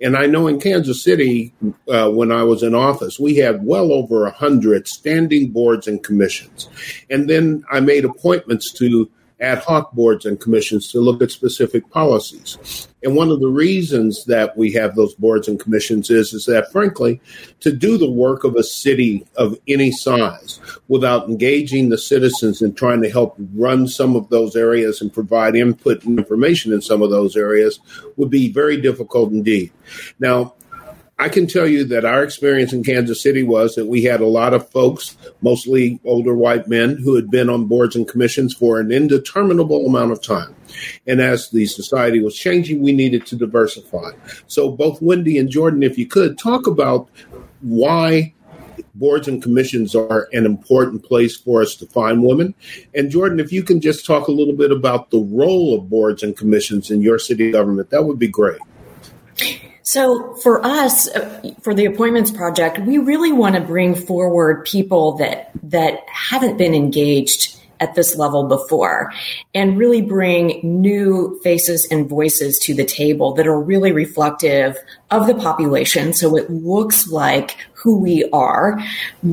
And 0.00 0.16
I 0.16 0.26
know 0.26 0.48
in 0.48 0.60
Kansas 0.60 1.02
City, 1.02 1.54
uh, 1.88 2.10
when 2.10 2.30
I 2.30 2.42
was 2.42 2.62
in 2.62 2.74
office, 2.74 3.18
we 3.18 3.36
had 3.36 3.64
well 3.64 3.92
over 3.92 4.26
a 4.26 4.30
hundred 4.30 4.86
standing 4.88 5.50
boards 5.50 5.86
and 5.86 6.02
commissions. 6.02 6.68
And 7.08 7.30
then 7.30 7.64
I 7.70 7.80
made 7.80 8.04
appointments 8.04 8.72
to 8.74 9.08
ad 9.44 9.58
hoc 9.58 9.92
boards 9.92 10.24
and 10.24 10.40
commissions 10.40 10.90
to 10.90 11.00
look 11.00 11.22
at 11.22 11.30
specific 11.30 11.88
policies. 11.90 12.88
And 13.02 13.14
one 13.14 13.30
of 13.30 13.40
the 13.40 13.48
reasons 13.48 14.24
that 14.24 14.56
we 14.56 14.72
have 14.72 14.96
those 14.96 15.14
boards 15.14 15.46
and 15.46 15.60
commissions 15.60 16.08
is, 16.10 16.32
is 16.32 16.46
that, 16.46 16.72
frankly, 16.72 17.20
to 17.60 17.70
do 17.70 17.98
the 17.98 18.10
work 18.10 18.44
of 18.44 18.56
a 18.56 18.62
city 18.62 19.26
of 19.36 19.58
any 19.68 19.92
size 19.92 20.58
without 20.88 21.28
engaging 21.28 21.90
the 21.90 21.98
citizens 21.98 22.62
and 22.62 22.74
trying 22.74 23.02
to 23.02 23.10
help 23.10 23.36
run 23.54 23.86
some 23.86 24.16
of 24.16 24.30
those 24.30 24.56
areas 24.56 25.02
and 25.02 25.12
provide 25.12 25.54
input 25.54 26.02
and 26.04 26.18
information 26.18 26.72
in 26.72 26.80
some 26.80 27.02
of 27.02 27.10
those 27.10 27.36
areas 27.36 27.78
would 28.16 28.30
be 28.30 28.50
very 28.50 28.80
difficult 28.80 29.30
indeed. 29.32 29.70
Now, 30.18 30.54
I 31.16 31.28
can 31.28 31.46
tell 31.46 31.66
you 31.66 31.84
that 31.84 32.04
our 32.04 32.24
experience 32.24 32.72
in 32.72 32.82
Kansas 32.82 33.22
City 33.22 33.44
was 33.44 33.76
that 33.76 33.86
we 33.86 34.02
had 34.02 34.20
a 34.20 34.26
lot 34.26 34.52
of 34.52 34.68
folks, 34.70 35.16
mostly 35.42 36.00
older 36.04 36.34
white 36.34 36.66
men, 36.66 36.96
who 36.96 37.14
had 37.14 37.30
been 37.30 37.48
on 37.48 37.66
boards 37.66 37.94
and 37.94 38.06
commissions 38.06 38.52
for 38.52 38.80
an 38.80 38.90
indeterminable 38.90 39.86
amount 39.86 40.10
of 40.10 40.20
time. 40.20 40.56
And 41.06 41.20
as 41.20 41.50
the 41.50 41.66
society 41.66 42.20
was 42.20 42.36
changing, 42.36 42.82
we 42.82 42.92
needed 42.92 43.26
to 43.26 43.36
diversify. 43.36 44.10
So, 44.48 44.70
both 44.70 45.00
Wendy 45.00 45.38
and 45.38 45.48
Jordan, 45.48 45.84
if 45.84 45.96
you 45.98 46.06
could, 46.06 46.36
talk 46.36 46.66
about 46.66 47.08
why 47.60 48.34
boards 48.96 49.28
and 49.28 49.40
commissions 49.40 49.94
are 49.94 50.28
an 50.32 50.46
important 50.46 51.04
place 51.04 51.36
for 51.36 51.62
us 51.62 51.76
to 51.76 51.86
find 51.86 52.24
women. 52.24 52.54
And 52.92 53.10
Jordan, 53.10 53.38
if 53.38 53.52
you 53.52 53.62
can 53.62 53.80
just 53.80 54.04
talk 54.04 54.26
a 54.26 54.32
little 54.32 54.54
bit 54.54 54.72
about 54.72 55.10
the 55.10 55.18
role 55.18 55.76
of 55.76 55.88
boards 55.88 56.22
and 56.22 56.36
commissions 56.36 56.90
in 56.90 57.02
your 57.02 57.20
city 57.20 57.52
government, 57.52 57.90
that 57.90 58.04
would 58.04 58.18
be 58.18 58.28
great. 58.28 58.58
So 59.84 60.34
for 60.36 60.64
us, 60.64 61.08
uh, 61.08 61.52
for 61.60 61.74
the 61.74 61.84
appointments 61.84 62.30
project, 62.30 62.78
we 62.80 62.96
really 62.98 63.32
want 63.32 63.54
to 63.54 63.60
bring 63.60 63.94
forward 63.94 64.64
people 64.64 65.12
that 65.18 65.50
that 65.62 66.00
haven't 66.08 66.56
been 66.56 66.74
engaged 66.74 67.60
at 67.80 67.94
this 67.94 68.16
level 68.16 68.44
before 68.48 69.12
and 69.54 69.76
really 69.76 70.00
bring 70.00 70.60
new 70.62 71.38
faces 71.42 71.86
and 71.90 72.08
voices 72.08 72.58
to 72.60 72.72
the 72.72 72.84
table 72.84 73.34
that 73.34 73.46
are 73.46 73.60
really 73.60 73.92
reflective 73.92 74.76
of 75.10 75.26
the 75.26 75.34
population. 75.34 76.14
So 76.14 76.36
it 76.36 76.48
looks 76.50 77.08
like 77.08 77.58
who 77.74 77.98
we 77.98 78.24
are, 78.32 78.80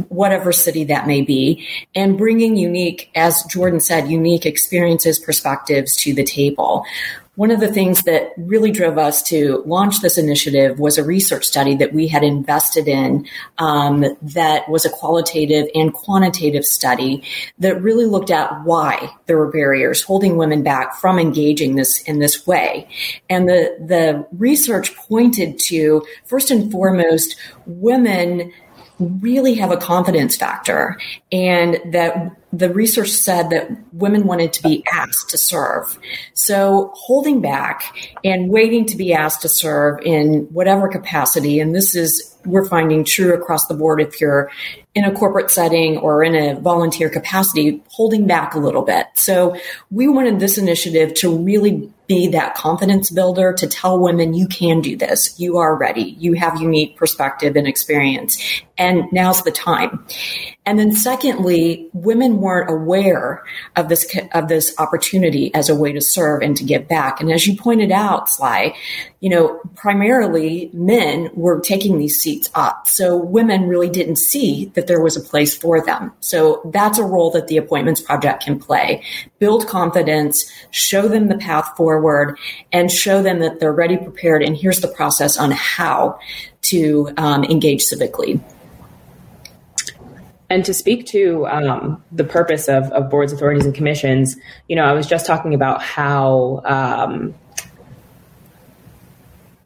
whatever 0.10 0.52
city 0.52 0.84
that 0.86 1.08
may 1.08 1.22
be, 1.22 1.66
and 1.96 2.18
bringing 2.18 2.58
unique, 2.58 3.10
as 3.16 3.42
Jordan 3.44 3.80
said, 3.80 4.10
unique 4.10 4.46
experiences, 4.46 5.18
perspectives 5.18 5.96
to 5.98 6.14
the 6.14 6.26
table. 6.26 6.84
One 7.36 7.50
of 7.50 7.62
the 7.62 7.72
things 7.72 8.02
that 8.02 8.34
really 8.36 8.72
drove 8.72 8.98
us 8.98 9.24
to 9.24 9.64
launch 9.66 10.02
this 10.02 10.18
initiative 10.18 10.80
was 10.80 10.98
a 10.98 11.04
research 11.04 11.46
study 11.46 11.76
that 11.76 11.94
we 11.94 12.10
had 12.10 12.24
invested 12.24 12.90
in 12.90 13.26
um, 13.58 14.04
that 14.22 14.68
was 14.70 14.86
a 14.86 14.90
qualitative 14.90 15.70
and 15.74 15.94
quantitative 15.94 16.66
study 16.66 17.24
that 17.60 17.82
really 17.82 18.06
looked 18.06 18.32
at 18.32 18.66
why 18.66 19.14
there 19.28 19.38
were 19.38 19.50
barriers 19.50 20.02
holding 20.02 20.36
women 20.36 20.62
back 20.62 20.96
from 20.96 21.18
engaging 21.18 21.76
this 21.76 22.02
in 22.02 22.20
this 22.20 22.46
way. 22.46 22.90
And 23.30 23.48
the, 23.48 23.78
the 23.80 24.28
research 24.34 24.94
pointed 24.98 25.58
to, 25.68 26.06
first 26.26 26.52
and 26.52 26.70
foremost, 26.70 27.38
women 27.66 28.52
really 29.02 29.56
have 29.56 29.72
a 29.72 29.78
confidence 29.78 30.38
factor 30.38 31.00
and 31.32 31.80
that 31.94 32.38
the 32.54 32.70
research 32.74 33.10
said 33.10 33.50
that 33.50 33.70
women 33.94 34.28
wanted 34.28 34.52
to 34.54 34.64
be 34.64 34.84
asked 34.92 35.30
to 35.30 35.38
serve. 35.38 35.98
So 36.34 36.92
holding 36.96 37.42
back 37.42 37.96
and 38.24 38.50
waiting 38.50 38.86
to 38.88 38.98
be 38.98 39.14
asked 39.14 39.42
to 39.44 39.50
serve 39.50 40.02
in 40.04 40.48
whatever 40.52 40.90
capacity, 40.90 41.60
and 41.60 41.74
this 41.74 41.96
is, 41.96 42.36
we're 42.46 42.68
finding 42.68 43.06
true 43.06 43.34
across 43.34 43.68
the 43.68 43.74
board 43.74 44.02
if 44.02 44.20
you're 44.20 44.52
in 44.94 45.06
a 45.06 45.14
corporate 45.14 45.50
setting 45.50 45.98
or 45.98 46.24
in 46.24 46.36
a 46.36 46.60
volunteer 46.60 47.10
capacity, 47.10 47.82
holding 47.88 48.28
back 48.28 48.54
a 48.54 48.60
little 48.60 48.82
bit. 48.82 49.08
So 49.16 49.56
we 49.90 50.10
wanted 50.10 50.40
this 50.40 50.58
initiative 50.58 51.14
to 51.16 51.38
really 51.38 51.90
be 52.12 52.28
that 52.28 52.56
confidence 52.56 53.10
builder 53.10 53.54
to 53.54 53.68
tell 53.68 53.98
women 54.00 54.34
you 54.34 54.48
can 54.48 54.82
do 54.82 54.98
this. 54.98 55.40
You 55.40 55.58
are 55.58 55.76
ready. 55.78 56.16
You 56.20 56.34
have 56.34 56.62
unique 56.62 56.98
perspective 56.98 57.56
and 57.56 57.68
experience. 57.68 58.62
And 58.78 59.06
now's 59.14 59.44
the 59.44 59.52
time. 59.52 60.06
And 60.64 60.78
then 60.78 60.92
secondly, 60.92 61.90
women 61.92 62.40
weren't 62.40 62.70
aware 62.70 63.44
of 63.76 63.90
this, 63.90 64.16
of 64.34 64.48
this 64.48 64.76
opportunity 64.78 65.52
as 65.56 65.70
a 65.70 65.76
way 65.76 65.92
to 65.92 66.02
serve 66.02 66.44
and 66.44 66.56
to 66.58 66.64
give 66.64 66.88
back. 66.88 67.20
And 67.20 67.32
as 67.32 67.48
you 67.48 67.56
pointed 67.56 67.92
out, 67.92 68.30
Sly, 68.30 68.76
you 69.22 69.30
know, 69.30 69.60
primarily 69.76 70.70
men 70.72 71.32
were 71.34 71.62
taking 71.62 71.98
these 71.98 72.20
seats 72.20 72.52
up. 72.54 72.88
So 72.88 73.18
women 73.18 73.68
really 73.68 73.90
didn't 73.90 74.18
see 74.18 74.66
that 74.76 74.86
there 74.86 75.02
was 75.02 75.18
a 75.18 75.22
place 75.22 75.58
for 75.58 75.84
them. 75.84 76.14
So 76.20 76.62
that's 76.72 77.00
a 77.00 77.06
role 77.06 77.32
that 77.32 77.48
the 77.48 77.58
Appointments 77.58 78.02
Project 78.02 78.44
can 78.44 78.60
play. 78.60 79.04
Build 79.40 79.68
confidence, 79.68 80.48
show 80.70 81.08
them 81.08 81.28
the 81.28 81.38
path 81.38 81.76
forward, 81.76 82.38
and 82.72 82.92
show 82.92 83.24
them 83.24 83.40
that 83.40 83.60
they're 83.60 83.74
ready, 83.74 83.98
prepared, 83.98 84.44
and 84.44 84.56
here's 84.56 84.82
the 84.82 84.88
process 84.88 85.38
on 85.38 85.50
how 85.50 86.20
to 86.62 87.12
um, 87.18 87.44
engage 87.46 87.84
civically. 87.84 88.40
And 90.52 90.66
to 90.66 90.74
speak 90.74 91.06
to 91.08 91.48
um, 91.48 92.04
the 92.12 92.26
purpose 92.26 92.68
of, 92.68 92.92
of, 92.92 93.10
boards, 93.10 93.32
authorities, 93.32 93.66
and 93.66 93.74
commissions, 93.74 94.36
you 94.68 94.76
know, 94.76 94.84
I 94.84 94.92
was 94.92 95.08
just 95.08 95.26
talking 95.26 95.54
about 95.54 95.82
how 95.82 96.62
um, 96.66 97.34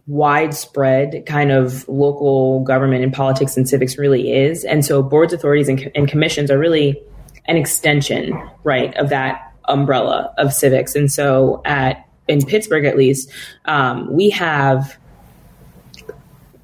widespread 0.06 1.26
kind 1.26 1.52
of 1.52 1.90
local 1.90 2.60
government 2.66 3.04
and 3.04 3.12
politics 3.12 3.58
and 3.58 3.68
civics 3.68 3.98
really 3.98 4.32
is. 4.32 4.64
And 4.64 4.86
so 4.86 5.02
boards, 5.02 5.34
authorities, 5.34 5.70
and, 5.70 5.92
and 5.96 6.08
commissions 6.08 6.52
are 6.52 6.60
really 6.60 7.02
an 7.46 7.58
extension, 7.58 8.40
right, 8.64 8.96
of 8.96 9.10
that 9.10 9.54
umbrella 9.68 10.36
of 10.38 10.54
civics. 10.54 10.94
And 10.94 11.12
so 11.12 11.64
at 11.66 12.08
in 12.28 12.46
Pittsburgh, 12.46 12.86
at 12.86 12.96
least, 12.96 13.32
um, 13.66 14.14
we 14.14 14.30
have 14.30 15.00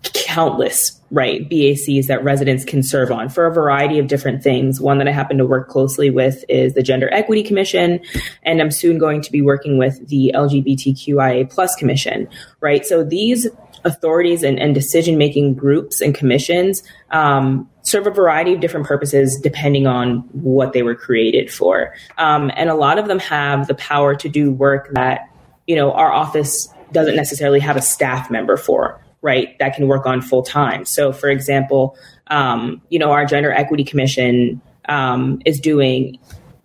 countless 0.10 1.00
right 1.12 1.50
BACs 1.50 2.08
that 2.08 2.24
residents 2.24 2.63
can 2.63 2.81
serve 2.81 3.12
on 3.12 3.29
for 3.29 3.46
a 3.46 3.53
variety 3.53 4.00
of 4.00 4.08
different 4.08 4.41
things. 4.41 4.79
One 4.79 4.98
that 4.98 5.08
I 5.08 5.12
happen 5.12 5.38
to 5.38 5.46
work 5.46 5.67
closely 5.67 6.10
with 6.10 6.43
is 6.48 6.74
the 6.74 6.81
Gender 6.81 7.10
Equity 7.13 7.43
Commission, 7.43 8.00
and 8.43 8.62
I'm 8.62 8.72
soon 8.72 8.98
going 8.98 9.22
to 9.22 9.31
be 9.31 9.41
working 9.41 9.77
with 9.77 10.08
the 10.08 10.31
LGBTQIA 10.34 11.51
plus 11.51 11.75
Commission. 11.75 12.29
Right, 12.62 12.86
so 12.86 13.03
these 13.03 13.48
authorities 13.84 14.43
and, 14.43 14.60
and 14.60 14.75
decision 14.75 15.17
making 15.17 15.55
groups 15.55 16.01
and 16.01 16.13
commissions 16.13 16.84
um, 17.10 17.70
serve 17.81 18.08
a 18.08 18.12
variety 18.12 18.53
of 18.53 18.60
different 18.60 18.86
purposes 18.86 19.39
depending 19.41 19.88
on 19.88 20.20
what 20.31 20.74
they 20.74 20.84
were 20.84 20.96
created 20.96 21.51
for, 21.51 21.93
um, 22.17 22.51
and 22.55 22.70
a 22.70 22.75
lot 22.75 22.98
of 22.98 23.08
them 23.08 23.20
have 23.20 23.67
the 23.67 23.75
power 23.75 24.15
to 24.15 24.29
do 24.29 24.51
work 24.51 24.89
that 24.93 25.29
you 25.67 25.75
know 25.75 25.91
our 25.91 26.12
office 26.12 26.70
doesn't 26.91 27.15
necessarily 27.15 27.60
have 27.60 27.77
a 27.77 27.81
staff 27.81 28.29
member 28.29 28.58
for 28.58 29.01
right, 29.22 29.58
that 29.60 29.75
can 29.75 29.88
work 29.88 30.06
on 30.06 30.22
full 30.22 30.44
time. 30.44 30.86
So, 30.86 31.12
for 31.12 31.30
example, 31.30 31.96
um, 32.28 32.82
you 32.90 33.00
know, 33.00 33.12
our 33.12 33.25
Gender 33.25 33.51
Equity 33.51 33.84
Commission 33.84 34.62
um, 34.90 35.42
is 35.46 35.60
doing 35.60 36.18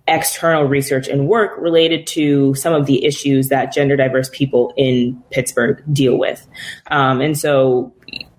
external 0.09 0.65
research 0.65 1.09
and 1.09 1.27
work 1.27 1.59
related 1.59 2.07
to 2.07 2.55
some 2.55 2.73
of 2.73 2.87
the 2.87 3.05
issues 3.05 3.49
that 3.49 3.73
gender 3.73 3.97
diverse 3.97 4.31
people 4.33 4.73
in 4.77 5.21
Pittsburgh 5.31 5.83
deal 5.93 6.17
with. 6.17 6.47
Um, 6.91 7.21
and 7.21 7.37
so 7.37 7.93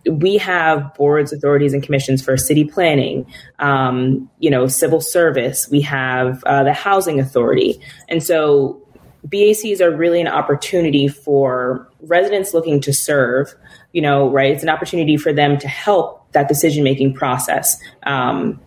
we 0.09 0.37
have 0.37 0.93
boards, 0.93 1.33
authorities, 1.33 1.73
and 1.73 1.83
commissions 1.83 2.23
for 2.23 2.37
city 2.37 2.63
planning, 2.63 3.25
um, 3.59 4.29
you 4.39 4.49
know, 4.49 4.67
civil 4.67 5.01
service. 5.01 5.67
We 5.69 5.81
have 5.81 6.41
uh, 6.45 6.63
the 6.63 6.73
housing 6.73 7.19
authority, 7.19 7.81
and 8.07 8.23
so 8.23 8.81
BACs 9.27 9.81
are 9.81 9.95
really 9.95 10.21
an 10.21 10.27
opportunity 10.27 11.07
for 11.09 11.89
residents 11.99 12.53
looking 12.53 12.79
to 12.81 12.93
serve 12.93 13.53
you 13.91 14.01
know, 14.01 14.29
right? 14.29 14.51
It's 14.51 14.63
an 14.63 14.69
opportunity 14.69 15.17
for 15.17 15.33
them 15.33 15.57
to 15.59 15.67
help 15.67 16.31
that 16.33 16.47
decision 16.47 16.83
making 16.83 17.13
process 17.13 17.79
um, 18.03 18.59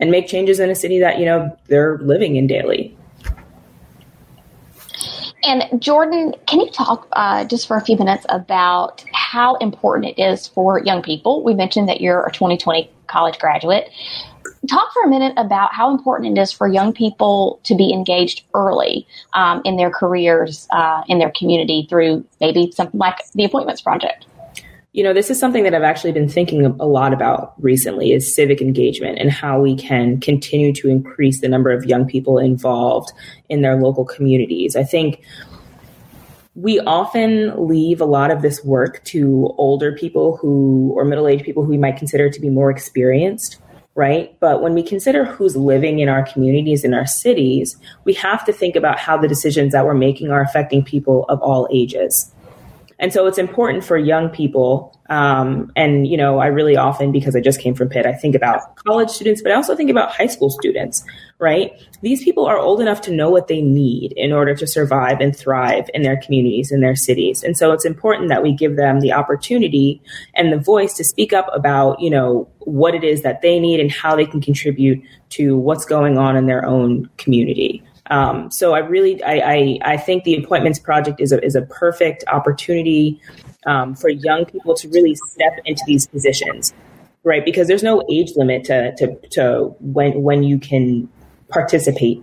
and 0.00 0.10
make 0.10 0.26
changes 0.26 0.60
in 0.60 0.70
a 0.70 0.74
city 0.74 0.98
that, 1.00 1.18
you 1.18 1.24
know, 1.24 1.56
they're 1.68 1.98
living 1.98 2.36
in 2.36 2.46
daily. 2.46 2.96
And 5.44 5.82
Jordan, 5.82 6.34
can 6.46 6.60
you 6.60 6.70
talk 6.70 7.08
uh, 7.12 7.44
just 7.44 7.66
for 7.66 7.76
a 7.76 7.80
few 7.80 7.96
minutes 7.96 8.24
about 8.28 9.04
how 9.12 9.56
important 9.56 10.16
it 10.16 10.22
is 10.22 10.46
for 10.46 10.80
young 10.84 11.02
people? 11.02 11.42
We 11.42 11.54
mentioned 11.54 11.88
that 11.88 12.00
you're 12.00 12.24
a 12.24 12.30
2020 12.30 12.90
college 13.08 13.38
graduate 13.38 13.90
talk 14.68 14.92
for 14.92 15.02
a 15.04 15.08
minute 15.08 15.34
about 15.36 15.74
how 15.74 15.90
important 15.90 16.36
it 16.36 16.40
is 16.40 16.52
for 16.52 16.68
young 16.68 16.92
people 16.92 17.60
to 17.64 17.74
be 17.74 17.92
engaged 17.92 18.44
early 18.54 19.06
um, 19.32 19.62
in 19.64 19.76
their 19.76 19.90
careers, 19.90 20.68
uh, 20.70 21.02
in 21.08 21.18
their 21.18 21.32
community 21.36 21.86
through 21.88 22.24
maybe 22.40 22.70
something 22.72 22.98
like 22.98 23.16
the 23.34 23.44
Appointments 23.44 23.80
Project. 23.80 24.26
You 24.92 25.02
know, 25.02 25.14
this 25.14 25.30
is 25.30 25.38
something 25.40 25.64
that 25.64 25.74
I've 25.74 25.82
actually 25.82 26.12
been 26.12 26.28
thinking 26.28 26.66
a 26.66 26.84
lot 26.84 27.14
about 27.14 27.54
recently 27.58 28.12
is 28.12 28.34
civic 28.34 28.60
engagement 28.60 29.18
and 29.18 29.30
how 29.30 29.58
we 29.58 29.74
can 29.74 30.20
continue 30.20 30.72
to 30.74 30.88
increase 30.90 31.40
the 31.40 31.48
number 31.48 31.70
of 31.70 31.86
young 31.86 32.06
people 32.06 32.38
involved 32.38 33.10
in 33.48 33.62
their 33.62 33.76
local 33.76 34.04
communities. 34.04 34.76
I 34.76 34.84
think 34.84 35.22
we 36.54 36.78
often 36.80 37.66
leave 37.66 38.02
a 38.02 38.04
lot 38.04 38.30
of 38.30 38.42
this 38.42 38.62
work 38.62 39.02
to 39.04 39.54
older 39.56 39.92
people 39.92 40.36
who, 40.36 40.92
or 40.94 41.06
middle 41.06 41.26
aged 41.26 41.44
people 41.44 41.64
who 41.64 41.70
we 41.70 41.78
might 41.78 41.96
consider 41.96 42.28
to 42.28 42.40
be 42.40 42.50
more 42.50 42.70
experienced, 42.70 43.61
right? 43.94 44.34
But 44.40 44.62
when 44.62 44.74
we 44.74 44.82
consider 44.82 45.24
who's 45.24 45.56
living 45.56 45.98
in 45.98 46.08
our 46.08 46.24
communities, 46.24 46.84
in 46.84 46.94
our 46.94 47.06
cities, 47.06 47.76
we 48.04 48.14
have 48.14 48.44
to 48.46 48.52
think 48.52 48.74
about 48.76 48.98
how 48.98 49.16
the 49.18 49.28
decisions 49.28 49.72
that 49.72 49.84
we're 49.84 49.94
making 49.94 50.30
are 50.30 50.40
affecting 50.40 50.82
people 50.82 51.24
of 51.28 51.40
all 51.42 51.68
ages. 51.70 52.32
And 52.98 53.12
so 53.12 53.26
it's 53.26 53.38
important 53.38 53.84
for 53.84 53.96
young 53.96 54.28
people. 54.28 54.98
Um, 55.12 55.70
and, 55.76 56.06
you 56.06 56.16
know, 56.16 56.38
I 56.38 56.46
really 56.46 56.74
often, 56.74 57.12
because 57.12 57.36
I 57.36 57.40
just 57.40 57.60
came 57.60 57.74
from 57.74 57.90
Pitt, 57.90 58.06
I 58.06 58.14
think 58.14 58.34
about 58.34 58.76
college 58.76 59.10
students, 59.10 59.42
but 59.42 59.52
I 59.52 59.56
also 59.56 59.76
think 59.76 59.90
about 59.90 60.10
high 60.10 60.26
school 60.26 60.48
students, 60.48 61.04
right? 61.38 61.70
These 62.00 62.24
people 62.24 62.46
are 62.46 62.56
old 62.56 62.80
enough 62.80 63.02
to 63.02 63.12
know 63.12 63.28
what 63.28 63.46
they 63.46 63.60
need 63.60 64.14
in 64.16 64.32
order 64.32 64.54
to 64.54 64.66
survive 64.66 65.20
and 65.20 65.36
thrive 65.36 65.90
in 65.92 66.00
their 66.00 66.16
communities, 66.16 66.72
in 66.72 66.80
their 66.80 66.96
cities. 66.96 67.42
And 67.42 67.58
so 67.58 67.72
it's 67.72 67.84
important 67.84 68.30
that 68.30 68.42
we 68.42 68.54
give 68.54 68.76
them 68.76 69.00
the 69.00 69.12
opportunity 69.12 70.00
and 70.34 70.50
the 70.50 70.56
voice 70.56 70.94
to 70.94 71.04
speak 71.04 71.34
up 71.34 71.46
about, 71.52 72.00
you 72.00 72.08
know, 72.08 72.48
what 72.60 72.94
it 72.94 73.04
is 73.04 73.20
that 73.20 73.42
they 73.42 73.60
need 73.60 73.80
and 73.80 73.92
how 73.92 74.16
they 74.16 74.24
can 74.24 74.40
contribute 74.40 74.98
to 75.30 75.58
what's 75.58 75.84
going 75.84 76.16
on 76.16 76.36
in 76.36 76.46
their 76.46 76.64
own 76.64 77.06
community. 77.18 77.82
Um, 78.06 78.50
so 78.50 78.72
I 78.72 78.78
really, 78.78 79.22
I, 79.22 79.34
I, 79.34 79.78
I, 79.92 79.96
think 79.96 80.24
the 80.24 80.42
appointments 80.42 80.78
project 80.78 81.20
is 81.20 81.32
a, 81.32 81.42
is 81.42 81.54
a 81.54 81.62
perfect 81.62 82.24
opportunity 82.26 83.20
um, 83.66 83.94
for 83.94 84.08
young 84.08 84.44
people 84.44 84.74
to 84.74 84.88
really 84.88 85.14
step 85.14 85.58
into 85.64 85.82
these 85.86 86.06
positions, 86.06 86.72
right? 87.24 87.44
Because 87.44 87.68
there's 87.68 87.82
no 87.82 88.02
age 88.10 88.32
limit 88.36 88.64
to, 88.64 88.94
to, 88.96 89.16
to 89.30 89.74
when, 89.80 90.22
when 90.22 90.42
you 90.42 90.58
can 90.58 91.08
participate, 91.48 92.22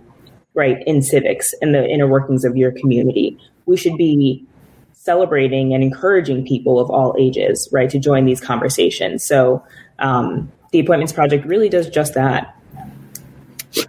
right, 0.54 0.82
in 0.86 1.02
civics 1.02 1.54
and 1.62 1.74
the 1.74 1.86
inner 1.86 2.06
workings 2.06 2.44
of 2.44 2.56
your 2.56 2.72
community. 2.72 3.38
We 3.66 3.76
should 3.76 3.96
be 3.96 4.44
celebrating 4.92 5.72
and 5.72 5.82
encouraging 5.82 6.44
people 6.44 6.78
of 6.78 6.90
all 6.90 7.14
ages, 7.18 7.68
right, 7.72 7.88
to 7.90 7.98
join 7.98 8.26
these 8.26 8.40
conversations. 8.40 9.24
So 9.24 9.64
um, 9.98 10.52
the 10.72 10.80
appointments 10.80 11.12
project 11.12 11.46
really 11.46 11.68
does 11.68 11.88
just 11.88 12.14
that. 12.14 12.54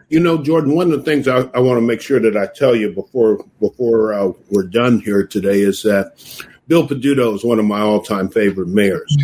You 0.09 0.19
know, 0.19 0.37
Jordan, 0.41 0.75
one 0.75 0.91
of 0.91 0.99
the 0.99 1.03
things 1.03 1.27
I, 1.27 1.39
I 1.53 1.59
want 1.59 1.77
to 1.77 1.81
make 1.81 2.01
sure 2.01 2.19
that 2.19 2.37
I 2.37 2.45
tell 2.47 2.75
you 2.75 2.91
before 2.91 3.43
before 3.59 4.13
uh, 4.13 4.31
we're 4.51 4.67
done 4.67 4.99
here 4.99 5.25
today 5.25 5.61
is 5.61 5.81
that 5.83 6.13
Bill 6.71 6.87
Peduto 6.87 7.35
is 7.35 7.43
one 7.43 7.59
of 7.59 7.65
my 7.65 7.81
all 7.81 8.01
time 8.01 8.29
favorite 8.29 8.69
mayors. 8.69 9.17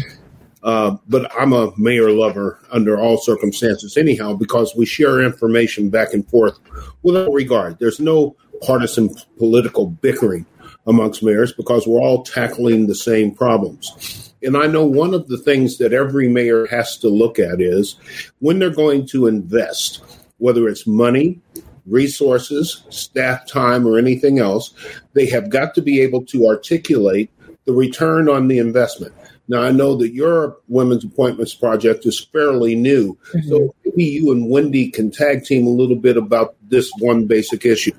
Uh, 0.63 0.97
but 1.07 1.31
I'm 1.33 1.53
a 1.53 1.71
mayor 1.77 2.11
lover 2.11 2.59
under 2.71 2.99
all 2.99 3.17
circumstances, 3.17 3.95
anyhow, 3.95 4.33
because 4.33 4.75
we 4.75 4.85
share 4.85 5.21
information 5.21 5.89
back 5.89 6.13
and 6.13 6.27
forth 6.27 6.59
without 7.03 7.31
regard. 7.31 7.79
There's 7.79 8.01
no 8.01 8.35
partisan 8.61 9.15
political 9.37 9.85
bickering 9.85 10.45
amongst 10.87 11.23
mayors 11.23 11.53
because 11.53 11.87
we're 11.87 12.01
all 12.01 12.21
tackling 12.23 12.87
the 12.87 12.95
same 12.95 13.33
problems. 13.33 14.33
And 14.43 14.57
I 14.57 14.67
know 14.67 14.85
one 14.85 15.13
of 15.13 15.29
the 15.29 15.37
things 15.37 15.77
that 15.77 15.93
every 15.93 16.27
mayor 16.27 16.65
has 16.65 16.97
to 16.97 17.07
look 17.07 17.39
at 17.39 17.61
is 17.61 17.95
when 18.39 18.59
they're 18.59 18.69
going 18.71 19.07
to 19.07 19.25
invest 19.25 20.03
whether 20.39 20.67
it's 20.67 20.85
money, 20.85 21.39
resources, 21.85 22.83
staff 22.89 23.47
time, 23.47 23.87
or 23.87 23.97
anything 23.97 24.37
else, 24.37 24.73
they 25.13 25.27
have 25.27 25.49
got 25.49 25.73
to 25.75 25.81
be 25.81 26.01
able 26.01 26.25
to 26.25 26.45
articulate 26.45 27.31
the 27.67 27.73
return 27.73 28.27
on 28.27 28.47
the 28.47 28.57
investment. 28.57 29.13
Now, 29.47 29.61
I 29.61 29.71
know 29.71 29.95
that 29.97 30.13
your 30.13 30.57
women's 30.67 31.05
appointments 31.05 31.53
project 31.53 32.05
is 32.05 32.19
fairly 32.19 32.75
new. 32.75 33.17
Mm-hmm. 33.33 33.49
So 33.49 33.75
maybe 33.85 34.03
you 34.05 34.31
and 34.31 34.49
Wendy 34.49 34.89
can 34.89 35.11
tag 35.11 35.45
team 35.45 35.67
a 35.67 35.69
little 35.69 35.95
bit 35.95 36.17
about 36.17 36.55
this 36.69 36.91
one 36.99 37.27
basic 37.27 37.65
issue 37.65 37.93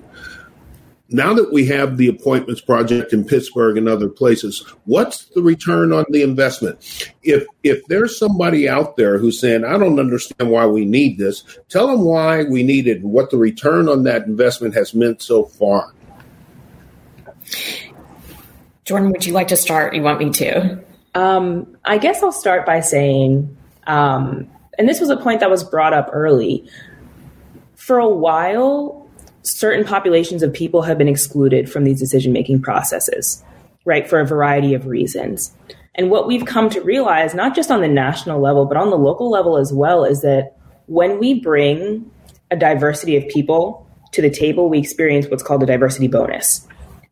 now 1.10 1.32
that 1.34 1.52
we 1.52 1.66
have 1.66 1.96
the 1.96 2.08
appointments 2.08 2.60
project 2.60 3.12
in 3.12 3.24
Pittsburgh 3.24 3.78
and 3.78 3.88
other 3.88 4.08
places, 4.08 4.60
what's 4.84 5.24
the 5.26 5.42
return 5.42 5.92
on 5.92 6.04
the 6.10 6.22
investment? 6.22 6.78
If 7.22 7.46
if 7.62 7.84
there's 7.86 8.18
somebody 8.18 8.68
out 8.68 8.96
there 8.96 9.18
who's 9.18 9.40
saying, 9.40 9.64
I 9.64 9.78
don't 9.78 9.98
understand 9.98 10.50
why 10.50 10.66
we 10.66 10.84
need 10.84 11.18
this, 11.18 11.44
tell 11.68 11.86
them 11.86 12.02
why 12.02 12.44
we 12.44 12.62
need 12.62 12.86
it 12.86 13.00
and 13.00 13.10
what 13.10 13.30
the 13.30 13.38
return 13.38 13.88
on 13.88 14.02
that 14.02 14.26
investment 14.26 14.74
has 14.74 14.94
meant 14.94 15.22
so 15.22 15.44
far. 15.44 15.94
Jordan, 18.88 19.10
would 19.10 19.26
you 19.26 19.34
like 19.34 19.48
to 19.48 19.56
start? 19.56 19.94
You 19.94 20.00
want 20.00 20.18
me 20.18 20.30
to? 20.30 20.82
Um, 21.14 21.76
I 21.84 21.98
guess 21.98 22.22
I'll 22.22 22.32
start 22.32 22.64
by 22.64 22.80
saying, 22.80 23.54
um, 23.86 24.50
and 24.78 24.88
this 24.88 24.98
was 24.98 25.10
a 25.10 25.16
point 25.18 25.40
that 25.40 25.50
was 25.50 25.62
brought 25.62 25.92
up 25.92 26.08
early. 26.10 26.66
For 27.76 27.98
a 27.98 28.08
while, 28.08 29.06
certain 29.42 29.84
populations 29.84 30.42
of 30.42 30.54
people 30.54 30.80
have 30.80 30.96
been 30.96 31.06
excluded 31.06 31.70
from 31.70 31.84
these 31.84 31.98
decision 31.98 32.32
making 32.32 32.62
processes, 32.62 33.44
right, 33.84 34.08
for 34.08 34.20
a 34.20 34.26
variety 34.26 34.72
of 34.72 34.86
reasons. 34.86 35.52
And 35.94 36.10
what 36.10 36.26
we've 36.26 36.46
come 36.46 36.70
to 36.70 36.80
realize, 36.80 37.34
not 37.34 37.54
just 37.54 37.70
on 37.70 37.82
the 37.82 37.88
national 37.88 38.40
level, 38.40 38.64
but 38.64 38.78
on 38.78 38.88
the 38.88 38.96
local 38.96 39.30
level 39.30 39.58
as 39.58 39.70
well, 39.70 40.06
is 40.06 40.22
that 40.22 40.56
when 40.86 41.18
we 41.18 41.38
bring 41.40 42.10
a 42.50 42.56
diversity 42.56 43.18
of 43.18 43.28
people 43.28 43.86
to 44.12 44.22
the 44.22 44.30
table, 44.30 44.70
we 44.70 44.78
experience 44.78 45.26
what's 45.26 45.42
called 45.42 45.62
a 45.62 45.66
diversity 45.66 46.08
bonus, 46.08 46.66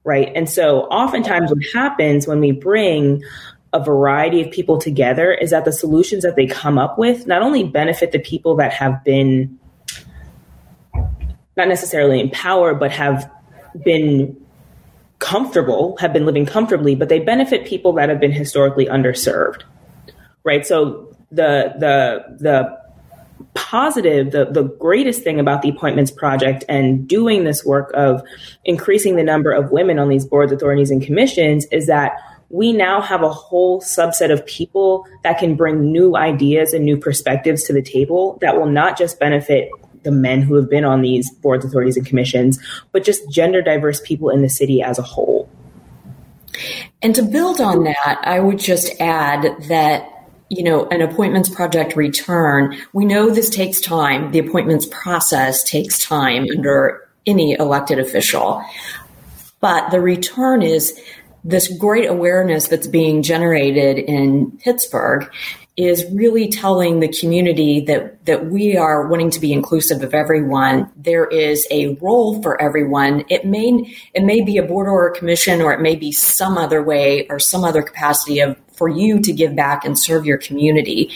right? 0.06 0.30
And 0.36 0.48
so 0.48 0.82
oftentimes 0.82 1.50
what 1.50 1.58
happens 1.74 2.28
when 2.28 2.38
we 2.38 2.52
bring 2.52 3.22
a 3.72 3.82
variety 3.82 4.40
of 4.40 4.50
people 4.52 4.78
together 4.78 5.34
is 5.34 5.50
that 5.50 5.64
the 5.64 5.72
solutions 5.72 6.22
that 6.22 6.36
they 6.36 6.46
come 6.46 6.78
up 6.78 6.96
with 6.96 7.26
not 7.26 7.42
only 7.42 7.64
benefit 7.64 8.12
the 8.12 8.20
people 8.20 8.54
that 8.56 8.72
have 8.72 9.02
been 9.04 9.58
not 11.56 11.68
necessarily 11.68 12.20
in 12.20 12.30
power, 12.30 12.74
but 12.74 12.92
have 12.92 13.30
been 13.84 14.36
comfortable, 15.18 15.96
have 15.98 16.12
been 16.12 16.24
living 16.24 16.46
comfortably, 16.46 16.94
but 16.94 17.08
they 17.08 17.18
benefit 17.18 17.66
people 17.66 17.94
that 17.94 18.08
have 18.08 18.20
been 18.20 18.32
historically 18.32 18.86
underserved. 18.86 19.62
Right. 20.44 20.64
So 20.64 21.16
the 21.32 21.74
the 21.78 22.36
the 22.38 22.85
positive, 23.54 24.30
the, 24.30 24.46
the 24.46 24.64
greatest 24.64 25.22
thing 25.22 25.40
about 25.40 25.62
the 25.62 25.68
appointments 25.68 26.10
project 26.10 26.64
and 26.68 27.08
doing 27.08 27.44
this 27.44 27.64
work 27.64 27.90
of 27.94 28.22
increasing 28.64 29.16
the 29.16 29.22
number 29.22 29.50
of 29.50 29.70
women 29.70 29.98
on 29.98 30.08
these 30.08 30.24
boards, 30.24 30.52
authorities, 30.52 30.90
and 30.90 31.02
commissions 31.02 31.66
is 31.72 31.86
that 31.86 32.12
we 32.48 32.72
now 32.72 33.00
have 33.00 33.22
a 33.22 33.32
whole 33.32 33.80
subset 33.80 34.32
of 34.32 34.46
people 34.46 35.04
that 35.24 35.38
can 35.38 35.56
bring 35.56 35.90
new 35.90 36.16
ideas 36.16 36.72
and 36.72 36.84
new 36.84 36.96
perspectives 36.96 37.64
to 37.64 37.72
the 37.72 37.82
table 37.82 38.38
that 38.40 38.56
will 38.56 38.70
not 38.70 38.96
just 38.96 39.18
benefit 39.18 39.68
the 40.04 40.12
men 40.12 40.42
who 40.42 40.54
have 40.54 40.70
been 40.70 40.84
on 40.84 41.02
these 41.02 41.28
boards, 41.30 41.64
authorities, 41.64 41.96
and 41.96 42.06
commissions, 42.06 42.60
but 42.92 43.02
just 43.02 43.28
gender 43.28 43.60
diverse 43.60 44.00
people 44.02 44.30
in 44.30 44.42
the 44.42 44.48
city 44.48 44.80
as 44.80 44.98
a 44.98 45.02
whole. 45.02 45.48
And 47.02 47.14
to 47.16 47.22
build 47.22 47.60
on 47.60 47.84
that, 47.84 48.20
I 48.22 48.38
would 48.38 48.58
just 48.58 49.00
add 49.00 49.42
that 49.68 50.08
you 50.48 50.62
know, 50.62 50.86
an 50.86 51.02
appointments 51.02 51.48
project 51.48 51.96
return, 51.96 52.76
we 52.92 53.04
know 53.04 53.30
this 53.30 53.50
takes 53.50 53.80
time. 53.80 54.30
The 54.30 54.38
appointments 54.38 54.86
process 54.86 55.64
takes 55.64 56.04
time 56.04 56.46
under 56.56 57.08
any 57.26 57.52
elected 57.52 57.98
official. 57.98 58.62
But 59.60 59.90
the 59.90 60.00
return 60.00 60.62
is 60.62 60.98
this 61.42 61.68
great 61.78 62.08
awareness 62.08 62.68
that's 62.68 62.86
being 62.86 63.22
generated 63.22 63.98
in 63.98 64.52
Pittsburgh 64.58 65.28
is 65.76 66.06
really 66.10 66.48
telling 66.48 67.00
the 67.00 67.08
community 67.08 67.80
that 67.80 68.24
that 68.24 68.46
we 68.46 68.76
are 68.76 69.06
wanting 69.08 69.30
to 69.30 69.40
be 69.40 69.52
inclusive 69.52 70.02
of 70.02 70.14
everyone. 70.14 70.90
There 70.96 71.26
is 71.26 71.66
a 71.70 71.94
role 71.96 72.40
for 72.42 72.60
everyone. 72.60 73.24
It 73.28 73.44
may 73.44 73.94
it 74.14 74.24
may 74.24 74.40
be 74.40 74.56
a 74.56 74.62
board 74.62 74.88
or 74.88 75.06
a 75.06 75.14
commission, 75.14 75.60
or 75.60 75.72
it 75.72 75.80
may 75.80 75.94
be 75.94 76.12
some 76.12 76.56
other 76.56 76.82
way 76.82 77.26
or 77.28 77.38
some 77.38 77.62
other 77.62 77.82
capacity 77.82 78.40
of 78.40 78.56
for 78.76 78.88
you 78.88 79.20
to 79.20 79.32
give 79.32 79.56
back 79.56 79.84
and 79.84 79.98
serve 79.98 80.26
your 80.26 80.38
community. 80.38 81.10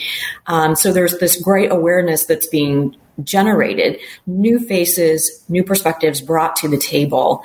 Um, 0.47 0.75
so 0.75 0.91
there's 0.91 1.17
this 1.19 1.41
great 1.41 1.71
awareness 1.71 2.25
that's 2.25 2.47
being 2.47 2.95
generated, 3.23 3.99
new 4.25 4.59
faces, 4.59 5.43
new 5.49 5.63
perspectives 5.63 6.21
brought 6.21 6.55
to 6.57 6.67
the 6.67 6.77
table. 6.77 7.43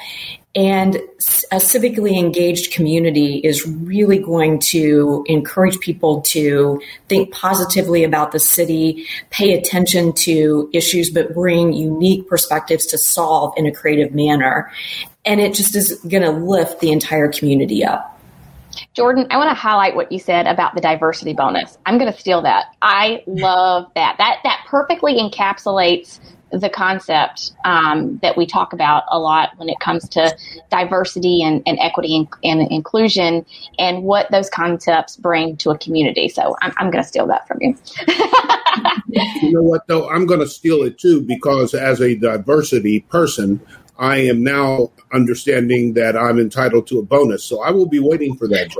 And 0.54 0.96
a 0.96 1.56
civically 1.56 2.18
engaged 2.18 2.72
community 2.72 3.36
is 3.44 3.66
really 3.66 4.18
going 4.18 4.58
to 4.70 5.22
encourage 5.28 5.78
people 5.80 6.22
to 6.22 6.80
think 7.10 7.30
positively 7.30 8.04
about 8.04 8.32
the 8.32 8.38
city, 8.38 9.06
pay 9.28 9.52
attention 9.52 10.14
to 10.14 10.70
issues, 10.72 11.10
but 11.10 11.34
bring 11.34 11.74
unique 11.74 12.26
perspectives 12.26 12.86
to 12.86 12.96
solve 12.96 13.52
in 13.58 13.66
a 13.66 13.72
creative 13.72 14.14
manner. 14.14 14.72
And 15.26 15.42
it 15.42 15.52
just 15.52 15.76
is 15.76 16.00
going 16.08 16.22
to 16.22 16.30
lift 16.30 16.80
the 16.80 16.90
entire 16.90 17.28
community 17.30 17.84
up. 17.84 18.15
Jordan, 18.96 19.26
I 19.30 19.36
want 19.36 19.50
to 19.50 19.54
highlight 19.54 19.94
what 19.94 20.10
you 20.10 20.18
said 20.18 20.46
about 20.46 20.74
the 20.74 20.80
diversity 20.80 21.34
bonus. 21.34 21.76
I'm 21.84 21.98
going 21.98 22.10
to 22.10 22.18
steal 22.18 22.40
that. 22.42 22.74
I 22.80 23.22
love 23.26 23.92
that. 23.94 24.16
That 24.16 24.38
that 24.42 24.64
perfectly 24.66 25.16
encapsulates 25.16 26.18
the 26.50 26.70
concept 26.70 27.52
um, 27.66 28.18
that 28.22 28.38
we 28.38 28.46
talk 28.46 28.72
about 28.72 29.02
a 29.10 29.18
lot 29.18 29.50
when 29.56 29.68
it 29.68 29.78
comes 29.80 30.08
to 30.08 30.34
diversity 30.70 31.42
and, 31.42 31.62
and 31.66 31.78
equity 31.78 32.16
and, 32.16 32.28
and, 32.42 32.72
inclusion 32.72 33.44
and 33.78 34.04
what 34.04 34.30
those 34.30 34.48
concepts 34.48 35.16
bring 35.16 35.56
to 35.58 35.70
a 35.70 35.78
community. 35.78 36.28
So 36.28 36.56
I'm, 36.62 36.72
I'm 36.78 36.90
going 36.90 37.02
to 37.02 37.08
steal 37.08 37.26
that 37.26 37.46
from 37.46 37.58
you. 37.60 37.76
you 39.42 39.52
know 39.52 39.62
what, 39.62 39.86
though? 39.88 40.08
I'm 40.08 40.24
going 40.24 40.40
to 40.40 40.48
steal 40.48 40.84
it 40.84 40.98
too 40.98 41.20
because 41.20 41.74
as 41.74 42.00
a 42.00 42.14
diversity 42.14 43.00
person, 43.00 43.60
I 43.98 44.18
am 44.18 44.42
now 44.42 44.90
understanding 45.12 45.94
that 45.94 46.16
I'm 46.16 46.38
entitled 46.38 46.86
to 46.88 46.98
a 46.98 47.02
bonus. 47.02 47.44
So 47.44 47.62
I 47.62 47.70
will 47.70 47.88
be 47.88 48.00
waiting 48.00 48.36
for 48.36 48.46
that. 48.48 48.74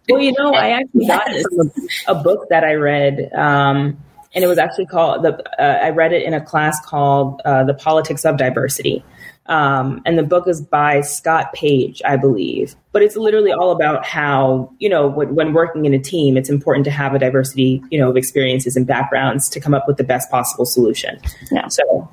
well, 0.08 0.20
you 0.20 0.32
know, 0.38 0.52
I 0.52 0.70
actually 0.70 1.06
got 1.06 1.24
it 1.26 1.46
from 1.54 1.70
a, 2.06 2.18
a 2.18 2.22
book 2.22 2.48
that 2.50 2.64
I 2.64 2.74
read. 2.74 3.32
Um, 3.34 3.98
and 4.34 4.44
it 4.44 4.46
was 4.46 4.58
actually 4.58 4.86
called 4.86 5.24
the. 5.24 5.42
Uh, 5.60 5.84
I 5.84 5.90
read 5.90 6.12
it 6.12 6.22
in 6.22 6.34
a 6.34 6.40
class 6.40 6.78
called 6.84 7.40
uh, 7.44 7.64
"The 7.64 7.74
Politics 7.74 8.24
of 8.24 8.36
Diversity," 8.36 9.02
um, 9.46 10.02
and 10.04 10.18
the 10.18 10.22
book 10.22 10.46
is 10.46 10.60
by 10.60 11.00
Scott 11.00 11.52
Page, 11.54 12.02
I 12.04 12.16
believe. 12.16 12.76
But 12.92 13.02
it's 13.02 13.16
literally 13.16 13.52
all 13.52 13.70
about 13.72 14.04
how 14.04 14.72
you 14.78 14.88
know 14.88 15.08
when, 15.08 15.34
when, 15.34 15.52
working 15.54 15.86
in 15.86 15.94
a 15.94 15.98
team, 15.98 16.36
it's 16.36 16.50
important 16.50 16.84
to 16.84 16.90
have 16.90 17.14
a 17.14 17.18
diversity, 17.18 17.82
you 17.90 17.98
know, 17.98 18.10
of 18.10 18.16
experiences 18.16 18.76
and 18.76 18.86
backgrounds 18.86 19.48
to 19.50 19.60
come 19.60 19.74
up 19.74 19.88
with 19.88 19.96
the 19.96 20.04
best 20.04 20.30
possible 20.30 20.66
solution. 20.66 21.18
Yeah. 21.50 21.68
So, 21.68 22.08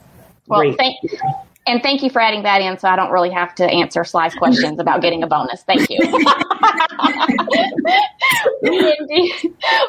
well, 0.48 0.62
great. 0.62 0.78
thank 0.78 0.96
and 1.68 1.82
thank 1.82 2.04
you 2.04 2.10
for 2.10 2.22
adding 2.22 2.44
that 2.44 2.62
in 2.62 2.78
so 2.78 2.88
I 2.88 2.96
don't 2.96 3.12
really 3.12 3.32
have 3.32 3.56
to 3.56 3.66
answer 3.66 4.04
Sly's 4.04 4.36
questions 4.36 4.80
about 4.80 5.02
getting 5.02 5.24
a 5.24 5.28
bonus. 5.28 5.64
Thank 5.64 5.90
you. 5.90 5.98
Wendy, 8.62 9.34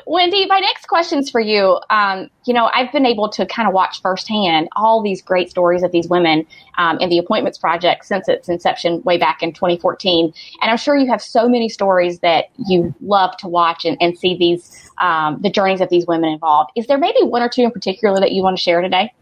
Wendy, 0.07 0.47
my 0.47 0.59
next 0.61 0.87
question's 0.87 1.31
for 1.31 1.41
you. 1.41 1.79
Um, 1.91 2.31
you 2.47 2.55
know, 2.55 2.71
I've 2.73 2.91
been 2.93 3.05
able 3.05 3.29
to 3.31 3.45
kind 3.47 3.69
of 3.69 3.75
watch 3.75 4.01
firsthand 4.01 4.69
all 4.75 5.03
these 5.03 5.21
great 5.21 5.51
stories 5.51 5.83
of 5.83 5.93
these 5.93 6.09
women 6.09 6.47
um, 6.79 6.99
in 6.99 7.11
the 7.11 7.19
Appointments 7.19 7.59
Project 7.59 8.07
since 8.07 8.29
its 8.29 8.49
inception 8.49 9.03
way 9.03 9.19
back 9.19 9.43
in 9.43 9.53
2014. 9.53 10.33
And 10.63 10.71
I'm 10.71 10.79
sure 10.79 10.97
you 10.97 11.09
have 11.11 11.21
so 11.21 11.49
many 11.49 11.69
stories 11.69 12.21
that 12.21 12.47
you 12.69 12.95
love 13.01 13.37
to 13.39 13.49
watch 13.49 13.85
and, 13.85 13.97
and 14.01 14.17
see 14.19 14.37
these, 14.37 14.91
um, 14.99 15.41
the 15.43 15.51
journeys 15.51 15.81
of 15.81 15.91
these 15.91 16.07
women 16.07 16.31
involved. 16.31 16.71
Is 16.75 16.87
there 16.87 16.99
maybe 16.99 17.23
one 17.23 17.43
or 17.43 17.49
two 17.49 17.63
in 17.63 17.71
particular 17.71 18.19
that 18.21 18.33
you 18.33 18.43
want 18.43 18.57
to 18.57 18.63
share 18.63 18.81
today? 18.81 19.13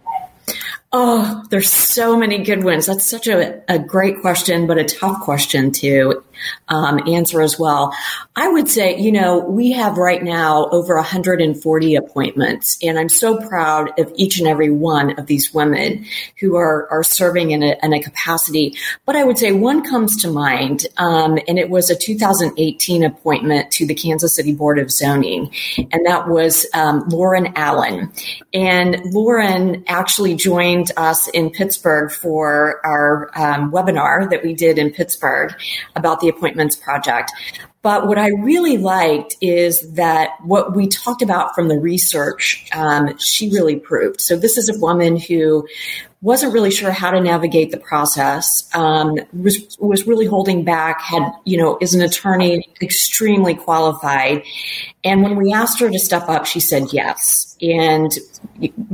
Oh, 0.97 1.43
there's 1.51 1.73
so 1.73 2.17
many 2.17 2.39
good 2.45 2.63
ones. 2.63 2.87
That's 2.87 3.05
such 3.05 3.27
a, 3.27 3.61
a 3.69 3.81
great 3.81 4.21
question, 4.21 4.69
but 4.69 4.79
a 4.79 4.85
tough 4.85 5.23
question 5.23 5.73
to 5.73 6.23
um, 6.69 7.01
answer 7.09 7.43
as 7.43 7.59
well. 7.59 7.93
I 8.37 8.49
would 8.49 8.69
say, 8.69 8.99
you 8.99 9.11
know, 9.11 9.41
we 9.41 9.73
have 9.73 9.99
right 9.99 10.23
now 10.23 10.69
over 10.71 10.95
140 10.95 11.95
appointments, 11.97 12.79
and 12.81 12.97
I'm 12.97 13.09
so 13.09 13.37
proud 13.49 13.99
of 13.99 14.13
each 14.15 14.39
and 14.39 14.47
every 14.47 14.71
one 14.71 15.19
of 15.19 15.27
these 15.27 15.53
women 15.53 16.07
who 16.39 16.57
are, 16.57 16.89
are 16.91 17.03
serving 17.03 17.51
in 17.51 17.65
a, 17.65 17.77
in 17.83 17.93
a 17.93 18.01
capacity. 18.01 18.77
But 19.05 19.17
I 19.17 19.25
would 19.25 19.39
say 19.39 19.51
one 19.51 19.83
comes 19.89 20.23
to 20.23 20.31
mind, 20.31 20.87
um, 20.97 21.39
and 21.49 21.59
it 21.59 21.71
was 21.71 21.91
a 21.91 21.97
2018 21.97 23.05
appointment 23.05 23.71
to 23.73 23.87
the 23.87 23.95
Kansas 23.95 24.35
City 24.35 24.55
Board 24.55 24.79
of 24.79 24.93
Zoning, 24.93 25.53
and 25.91 26.07
that 26.07 26.29
was 26.29 26.67
um, 26.73 27.09
Lauren 27.09 27.53
Allen. 27.57 28.13
And 28.53 29.13
Lauren 29.13 29.85
actually 29.89 30.35
joined 30.37 30.84
joined 30.85 30.99
us 30.99 31.29
in 31.29 31.51
Pittsburgh 31.51 32.11
for 32.11 32.85
our 32.85 33.31
um, 33.35 33.71
webinar 33.71 34.29
that 34.31 34.43
we 34.43 34.55
did 34.55 34.79
in 34.79 34.91
Pittsburgh 34.91 35.53
about 35.97 36.21
the 36.21 36.29
Appointments 36.29 36.77
Project. 36.77 37.33
But 37.83 38.07
what 38.07 38.19
I 38.19 38.29
really 38.29 38.79
liked 38.79 39.37
is 39.43 39.93
that 39.93 40.31
what 40.43 40.75
we 40.75 40.89
talked 40.89 41.21
about 41.21 41.55
from 41.55 41.69
the 41.69 41.79
research, 41.79 42.67
um, 42.75 43.17
she 43.19 43.51
really 43.51 43.77
proved. 43.77 44.21
So 44.21 44.37
this 44.37 44.57
is 44.57 44.75
a 44.75 44.79
woman 44.81 45.19
who 45.19 45.67
wasn't 46.25 46.55
really 46.55 46.71
sure 46.71 46.91
how 46.91 47.11
to 47.11 47.21
navigate 47.21 47.71
the 47.71 47.77
process, 47.77 48.67
um, 48.75 49.19
was, 49.35 49.77
was 49.79 50.07
really 50.07 50.25
holding 50.25 50.65
back, 50.65 51.03
had, 51.03 51.23
you 51.45 51.59
know, 51.59 51.77
is 51.83 51.95
an 51.95 52.01
attorney 52.01 52.67
extremely 52.81 53.55
qualified. 53.55 54.43
And 55.05 55.23
when 55.23 55.37
we 55.37 55.53
asked 55.53 55.81
her 55.81 55.91
to 55.91 55.99
step 55.99 56.27
up, 56.31 56.47
she 56.47 56.61
said 56.61 56.85
yes 56.93 57.59
and 57.61 58.11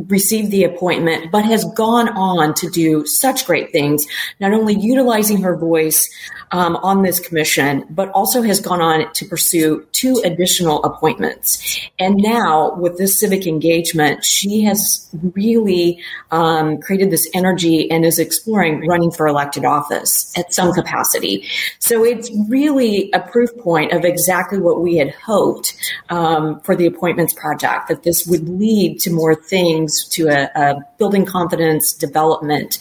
received 0.08 0.50
the 0.50 0.64
appointment, 0.64 1.30
but 1.30 1.44
has 1.44 1.64
gone 1.76 2.08
on 2.08 2.52
to 2.54 2.68
do 2.68 3.06
such 3.06 3.46
great 3.46 3.70
things, 3.70 4.06
not 4.40 4.52
only 4.52 4.74
utilizing 4.74 5.40
her 5.42 5.56
voice 5.56 6.08
um, 6.52 6.76
on 6.76 7.02
this 7.02 7.20
commission, 7.20 7.86
but 7.90 8.08
also 8.10 8.42
has 8.42 8.60
gone 8.60 8.80
on 8.80 9.12
to 9.12 9.24
pursue 9.24 9.86
two 9.92 10.20
additional 10.24 10.82
appointments. 10.82 11.80
And 11.98 12.16
now 12.16 12.74
with 12.74 12.98
this 12.98 13.18
civic 13.20 13.46
engagement, 13.46 14.24
she 14.24 14.62
has 14.64 15.08
really 15.12 16.00
um, 16.30 16.80
created 16.80 17.10
this 17.10 17.19
energy 17.34 17.90
and 17.90 18.04
is 18.04 18.18
exploring 18.18 18.86
running 18.86 19.10
for 19.10 19.26
elected 19.26 19.64
office 19.64 20.32
at 20.36 20.52
some 20.52 20.72
capacity. 20.72 21.46
So 21.78 22.04
it's 22.04 22.30
really 22.48 23.10
a 23.12 23.20
proof 23.20 23.50
point 23.58 23.92
of 23.92 24.04
exactly 24.04 24.58
what 24.58 24.80
we 24.80 24.96
had 24.96 25.10
hoped 25.14 25.74
um, 26.08 26.60
for 26.60 26.76
the 26.76 26.86
appointments 26.86 27.32
project, 27.32 27.88
that 27.88 28.02
this 28.02 28.26
would 28.26 28.48
lead 28.48 29.00
to 29.00 29.10
more 29.10 29.34
things, 29.34 30.08
to 30.10 30.28
a, 30.28 30.50
a 30.54 30.74
building 30.98 31.26
confidence 31.26 31.92
development, 31.92 32.78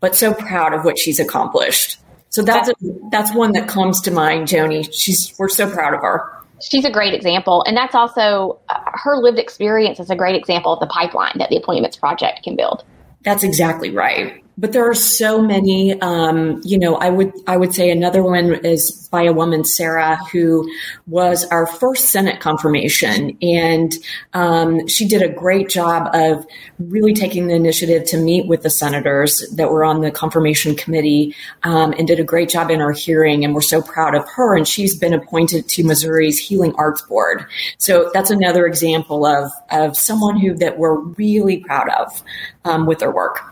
but 0.00 0.14
so 0.14 0.32
proud 0.34 0.72
of 0.72 0.84
what 0.84 0.98
she's 0.98 1.20
accomplished. 1.20 1.98
So 2.30 2.42
that's 2.42 2.68
a, 2.68 2.74
that's 3.10 3.34
one 3.34 3.52
that 3.52 3.68
comes 3.68 4.00
to 4.02 4.10
mind, 4.10 4.48
Joni. 4.48 4.88
She's 4.92 5.34
we're 5.38 5.48
so 5.48 5.70
proud 5.70 5.94
of 5.94 6.00
her. 6.00 6.34
She's 6.60 6.84
a 6.84 6.90
great 6.90 7.14
example, 7.14 7.62
and 7.66 7.76
that's 7.76 7.94
also 7.94 8.58
uh, 8.68 8.78
her 8.92 9.16
lived 9.16 9.38
experience 9.38 10.00
is 10.00 10.10
a 10.10 10.16
great 10.16 10.34
example 10.34 10.72
of 10.72 10.80
the 10.80 10.86
pipeline 10.88 11.38
that 11.38 11.50
the 11.50 11.56
Appointments 11.56 11.96
Project 11.96 12.42
can 12.42 12.56
build. 12.56 12.84
That's 13.22 13.44
exactly 13.44 13.90
right 13.90 14.42
but 14.58 14.72
there 14.72 14.88
are 14.90 14.94
so 14.94 15.40
many. 15.40 15.98
Um, 16.00 16.60
you 16.64 16.78
know, 16.78 16.96
I 16.96 17.10
would 17.10 17.32
I 17.46 17.56
would 17.56 17.72
say 17.72 17.90
another 17.90 18.22
one 18.24 18.54
is 18.64 19.08
by 19.10 19.22
a 19.22 19.32
woman, 19.32 19.64
Sarah, 19.64 20.18
who 20.32 20.68
was 21.06 21.44
our 21.46 21.66
first 21.66 22.06
Senate 22.06 22.40
confirmation, 22.40 23.38
and 23.40 23.92
um, 24.34 24.88
she 24.88 25.06
did 25.06 25.22
a 25.22 25.28
great 25.28 25.68
job 25.68 26.10
of 26.12 26.44
really 26.78 27.14
taking 27.14 27.46
the 27.46 27.54
initiative 27.54 28.04
to 28.06 28.18
meet 28.18 28.48
with 28.48 28.62
the 28.62 28.70
senators 28.70 29.48
that 29.54 29.70
were 29.70 29.84
on 29.84 30.00
the 30.00 30.10
confirmation 30.10 30.74
committee, 30.74 31.36
um, 31.62 31.94
and 31.96 32.08
did 32.08 32.18
a 32.18 32.24
great 32.24 32.48
job 32.48 32.70
in 32.70 32.80
our 32.80 32.92
hearing. 32.92 33.44
And 33.44 33.54
we're 33.54 33.60
so 33.60 33.80
proud 33.80 34.16
of 34.16 34.28
her. 34.30 34.56
And 34.56 34.66
she's 34.66 34.96
been 34.96 35.14
appointed 35.14 35.68
to 35.68 35.84
Missouri's 35.84 36.38
Healing 36.38 36.74
Arts 36.74 37.02
Board. 37.02 37.46
So 37.78 38.10
that's 38.12 38.30
another 38.30 38.66
example 38.66 39.24
of 39.24 39.52
of 39.70 39.96
someone 39.96 40.36
who 40.36 40.54
that 40.54 40.78
we're 40.78 40.98
really 40.98 41.58
proud 41.58 41.88
of 41.90 42.24
um, 42.64 42.86
with 42.86 42.98
their 42.98 43.12
work. 43.12 43.47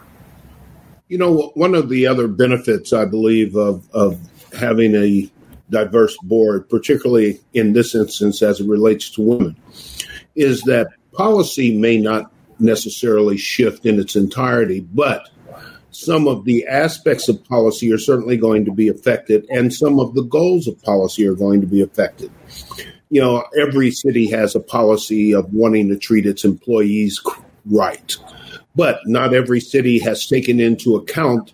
You 1.09 1.19
know, 1.19 1.53
one 1.55 1.75
of 1.75 1.89
the 1.89 2.07
other 2.07 2.27
benefits, 2.27 2.93
I 2.93 3.05
believe, 3.05 3.55
of, 3.55 3.89
of 3.95 4.19
having 4.53 4.95
a 4.97 5.31
diverse 5.71 6.17
board, 6.23 6.69
particularly 6.69 7.41
in 7.55 7.73
this 7.73 7.95
instance 7.95 8.43
as 8.43 8.61
it 8.61 8.69
relates 8.69 9.11
to 9.11 9.23
women, 9.23 9.57
is 10.35 10.63
that 10.63 10.89
policy 11.13 11.77
may 11.77 11.99
not 11.99 12.33
necessarily 12.59 13.37
shift 13.37 13.87
in 13.87 13.99
its 14.01 14.17
entirety, 14.17 14.81
but 14.81 15.29
some 15.91 16.29
of 16.29 16.45
the 16.45 16.67
aspects 16.67 17.29
of 17.29 17.43
policy 17.45 17.91
are 17.93 17.99
certainly 17.99 18.37
going 18.37 18.65
to 18.65 18.73
be 18.73 18.89
affected, 18.89 19.47
and 19.49 19.73
some 19.73 19.99
of 19.99 20.15
the 20.15 20.25
goals 20.25 20.67
of 20.67 20.81
policy 20.83 21.27
are 21.27 21.35
going 21.35 21.61
to 21.61 21.67
be 21.67 21.81
affected. 21.81 22.31
You 23.09 23.21
know, 23.21 23.45
every 23.59 23.91
city 23.93 24.29
has 24.31 24.55
a 24.55 24.61
policy 24.61 25.33
of 25.33 25.53
wanting 25.55 25.89
to 25.89 25.97
treat 25.97 26.27
its 26.27 26.45
employees 26.45 27.23
right. 27.65 28.17
But 28.77 29.01
not 29.07 29.35
every 29.35 29.61
city 29.61 29.99
has 30.01 30.27
taken 30.27 30.61
into 30.61 30.97
account 30.97 31.53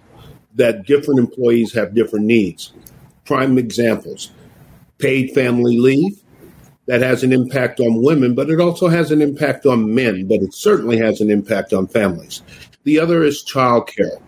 that 0.55 0.87
different 0.87 1.21
employees 1.21 1.73
have 1.73 1.95
different 1.95 2.27
needs. 2.27 2.73
Prime 3.25 3.57
examples 3.57 4.33
paid 4.99 5.33
family 5.33 5.79
leave, 5.79 6.23
that 6.87 7.01
has 7.01 7.23
an 7.23 7.33
impact 7.33 7.81
on 7.81 8.03
women, 8.03 8.35
but 8.35 8.51
it 8.51 8.61
also 8.61 8.89
has 8.89 9.11
an 9.11 9.23
impact 9.23 9.67
on 9.67 9.95
men, 9.95 10.27
but 10.27 10.43
it 10.43 10.53
certainly 10.53 10.99
has 10.99 11.21
an 11.21 11.31
impact 11.31 11.73
on 11.73 11.87
families. 11.87 12.43
The 12.85 12.99
other 12.99 13.23
is 13.23 13.45
childcare 13.45 14.21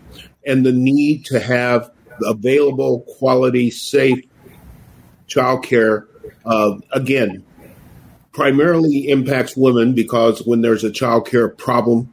and 0.45 0.65
the 0.65 0.71
need 0.71 1.25
to 1.25 1.39
have 1.39 1.91
available, 2.23 3.01
quality, 3.01 3.69
safe 3.69 4.23
childcare. 5.27 6.07
Uh, 6.45 6.75
again, 6.93 7.43
primarily 8.31 9.09
impacts 9.09 9.57
women 9.57 9.93
because 9.93 10.45
when 10.45 10.61
there's 10.61 10.83
a 10.83 10.89
childcare 10.89 11.55
problem, 11.57 12.11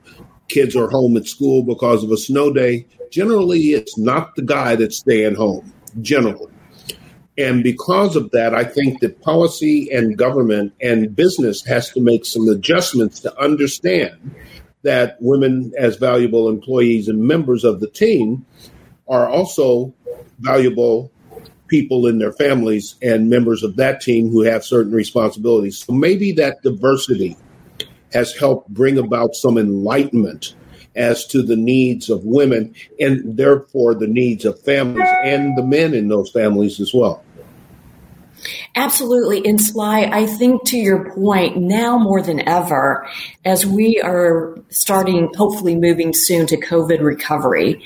kids 0.52 0.76
are 0.76 0.88
home 0.88 1.16
at 1.16 1.26
school 1.26 1.62
because 1.62 2.04
of 2.04 2.10
a 2.10 2.16
snow 2.16 2.52
day, 2.52 2.86
generally 3.10 3.72
it's 3.72 3.96
not 3.96 4.34
the 4.36 4.42
guy 4.42 4.76
that's 4.76 4.98
staying 4.98 5.34
home, 5.34 5.72
generally. 6.00 6.52
And 7.38 7.62
because 7.62 8.14
of 8.14 8.30
that, 8.32 8.54
I 8.54 8.64
think 8.64 9.00
that 9.00 9.22
policy 9.22 9.90
and 9.90 10.18
government 10.18 10.74
and 10.82 11.16
business 11.16 11.64
has 11.64 11.90
to 11.92 12.00
make 12.00 12.26
some 12.26 12.46
adjustments 12.48 13.20
to 13.20 13.40
understand 13.40 14.34
that 14.82 15.16
women, 15.20 15.72
as 15.78 15.96
valuable 15.96 16.48
employees 16.48 17.08
and 17.08 17.24
members 17.24 17.64
of 17.64 17.80
the 17.80 17.88
team, 17.88 18.44
are 19.08 19.28
also 19.28 19.94
valuable 20.40 21.10
people 21.68 22.06
in 22.06 22.18
their 22.18 22.32
families 22.32 22.96
and 23.00 23.30
members 23.30 23.62
of 23.62 23.76
that 23.76 24.02
team 24.02 24.28
who 24.28 24.42
have 24.42 24.62
certain 24.62 24.92
responsibilities. 24.92 25.78
So 25.78 25.94
maybe 25.94 26.32
that 26.32 26.60
diversity 26.62 27.36
has 28.12 28.34
helped 28.34 28.68
bring 28.68 28.98
about 28.98 29.34
some 29.34 29.58
enlightenment 29.58 30.54
as 30.94 31.26
to 31.26 31.42
the 31.42 31.56
needs 31.56 32.10
of 32.10 32.24
women 32.24 32.74
and 33.00 33.36
therefore 33.36 33.94
the 33.94 34.06
needs 34.06 34.44
of 34.44 34.60
families 34.60 35.08
and 35.24 35.56
the 35.56 35.62
men 35.62 35.94
in 35.94 36.08
those 36.08 36.30
families 36.30 36.80
as 36.80 36.92
well. 36.92 37.24
Absolutely. 38.74 39.46
And 39.46 39.60
Sly, 39.60 40.10
I 40.12 40.26
think 40.26 40.64
to 40.68 40.76
your 40.76 41.12
point, 41.14 41.58
now 41.58 41.98
more 41.98 42.22
than 42.22 42.46
ever, 42.48 43.06
as 43.44 43.64
we 43.64 44.00
are 44.00 44.58
starting, 44.70 45.32
hopefully 45.34 45.76
moving 45.76 46.12
soon 46.12 46.46
to 46.48 46.56
COVID 46.56 47.00
recovery, 47.00 47.82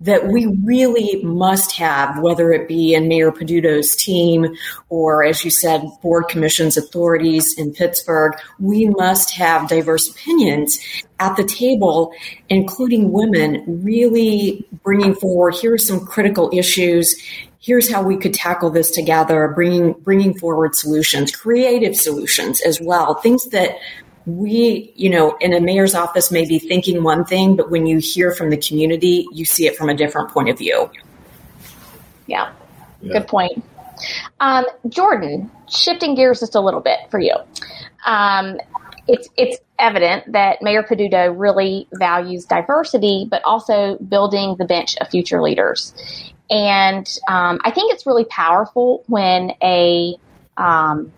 that 0.00 0.28
we 0.28 0.46
really 0.64 1.22
must 1.24 1.72
have, 1.72 2.20
whether 2.20 2.52
it 2.52 2.68
be 2.68 2.94
in 2.94 3.08
Mayor 3.08 3.32
Peduto's 3.32 3.96
team 3.96 4.46
or, 4.88 5.24
as 5.24 5.44
you 5.44 5.50
said, 5.50 5.88
board 6.02 6.28
commissions, 6.28 6.76
authorities 6.76 7.54
in 7.58 7.72
Pittsburgh, 7.72 8.34
we 8.60 8.86
must 8.86 9.34
have 9.34 9.68
diverse 9.68 10.08
opinions 10.08 10.78
at 11.18 11.36
the 11.36 11.44
table, 11.44 12.12
including 12.48 13.10
women, 13.10 13.64
really 13.66 14.64
bringing 14.84 15.14
forward 15.14 15.54
here 15.54 15.74
are 15.74 15.78
some 15.78 16.06
critical 16.06 16.48
issues. 16.52 17.16
Here's 17.60 17.90
how 17.90 18.02
we 18.02 18.16
could 18.16 18.34
tackle 18.34 18.70
this 18.70 18.92
together, 18.92 19.48
bringing 19.48 19.92
bringing 19.94 20.38
forward 20.38 20.76
solutions, 20.76 21.34
creative 21.34 21.96
solutions 21.96 22.60
as 22.62 22.80
well, 22.80 23.14
things 23.14 23.46
that 23.46 23.78
we, 24.28 24.92
you 24.94 25.08
know, 25.08 25.36
in 25.40 25.52
a 25.52 25.60
mayor's 25.60 25.94
office 25.94 26.30
may 26.30 26.46
be 26.46 26.58
thinking 26.58 27.02
one 27.02 27.24
thing, 27.24 27.56
but 27.56 27.70
when 27.70 27.86
you 27.86 27.98
hear 27.98 28.32
from 28.32 28.50
the 28.50 28.56
community, 28.56 29.26
you 29.32 29.44
see 29.44 29.66
it 29.66 29.76
from 29.76 29.88
a 29.88 29.94
different 29.94 30.30
point 30.30 30.48
of 30.48 30.58
view. 30.58 30.90
Yeah, 32.26 32.52
yeah. 33.00 33.14
good 33.14 33.28
point. 33.28 33.64
Um, 34.40 34.66
Jordan, 34.88 35.50
shifting 35.68 36.14
gears 36.14 36.40
just 36.40 36.54
a 36.54 36.60
little 36.60 36.80
bit 36.80 36.98
for 37.10 37.18
you. 37.18 37.34
Um, 38.04 38.58
it's 39.06 39.28
it's 39.36 39.58
evident 39.78 40.32
that 40.32 40.60
Mayor 40.60 40.82
Peduto 40.82 41.34
really 41.36 41.88
values 41.94 42.44
diversity, 42.44 43.26
but 43.28 43.42
also 43.44 43.96
building 43.96 44.56
the 44.58 44.66
bench 44.66 44.96
of 44.98 45.08
future 45.08 45.40
leaders. 45.42 45.94
And 46.50 47.08
um, 47.28 47.60
I 47.64 47.70
think 47.70 47.92
it's 47.92 48.06
really 48.06 48.26
powerful 48.26 49.04
when 49.06 49.52
a 49.62 50.16
um, 50.58 51.12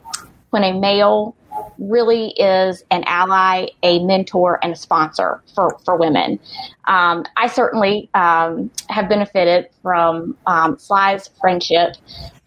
when 0.51 0.63
a 0.63 0.79
male 0.79 1.35
really 1.79 2.31
is 2.33 2.85
an 2.91 3.05
ally, 3.07 3.67
a 3.83 4.05
mentor, 4.05 4.59
and 4.63 4.73
a 4.73 4.77
sponsor 4.77 5.43
for, 5.55 5.79
for 5.85 5.97
women. 5.97 6.39
Um, 6.87 7.25
I 7.37 7.47
certainly 7.49 8.09
um, 8.15 8.71
have 8.89 9.09
benefited 9.09 9.69
from 9.83 10.37
um, 10.47 10.79
Sly's 10.79 11.29
friendship 11.41 11.97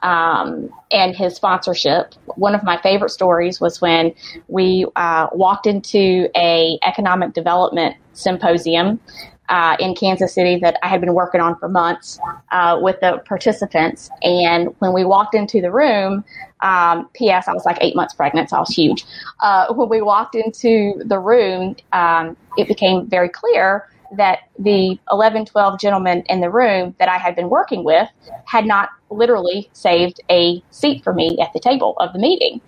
um, 0.03 0.69
and 0.91 1.15
his 1.15 1.35
sponsorship. 1.35 2.13
One 2.35 2.55
of 2.55 2.63
my 2.63 2.79
favorite 2.81 3.09
stories 3.11 3.59
was 3.61 3.81
when 3.81 4.13
we 4.47 4.85
uh, 4.95 5.27
walked 5.31 5.65
into 5.65 6.29
a 6.35 6.77
economic 6.83 7.33
development 7.33 7.95
symposium 8.13 8.99
uh, 9.49 9.75
in 9.79 9.95
Kansas 9.95 10.33
City 10.33 10.57
that 10.57 10.77
I 10.83 10.87
had 10.87 11.01
been 11.01 11.13
working 11.13 11.41
on 11.41 11.57
for 11.57 11.69
months 11.69 12.19
uh, 12.51 12.79
with 12.81 12.99
the 13.01 13.21
participants. 13.25 14.09
And 14.23 14.69
when 14.79 14.93
we 14.93 15.05
walked 15.05 15.35
into 15.35 15.61
the 15.61 15.71
room, 15.71 16.23
um, 16.61 17.09
P.S. 17.13 17.47
I 17.47 17.53
was 17.53 17.65
like 17.65 17.77
eight 17.81 17.95
months 17.95 18.13
pregnant, 18.13 18.49
so 18.49 18.57
I 18.57 18.59
was 18.61 18.69
huge. 18.69 19.05
Uh, 19.41 19.73
when 19.73 19.89
we 19.89 20.01
walked 20.01 20.35
into 20.35 20.93
the 21.05 21.19
room, 21.19 21.75
um, 21.91 22.37
it 22.57 22.67
became 22.67 23.07
very 23.07 23.29
clear 23.29 23.87
that 24.17 24.39
the 24.59 24.97
11, 25.11 25.45
12 25.45 25.79
gentlemen 25.79 26.23
in 26.27 26.41
the 26.41 26.49
room 26.49 26.95
that 26.99 27.09
I 27.09 27.17
had 27.17 27.35
been 27.35 27.49
working 27.49 27.83
with 27.83 28.07
had 28.45 28.65
not 28.65 28.89
literally 29.09 29.69
saved 29.73 30.19
a 30.29 30.61
seat 30.71 31.03
for 31.03 31.13
me 31.13 31.37
at 31.41 31.53
the 31.53 31.59
table 31.59 31.95
of 31.99 32.13
the 32.13 32.19
meeting. 32.19 32.61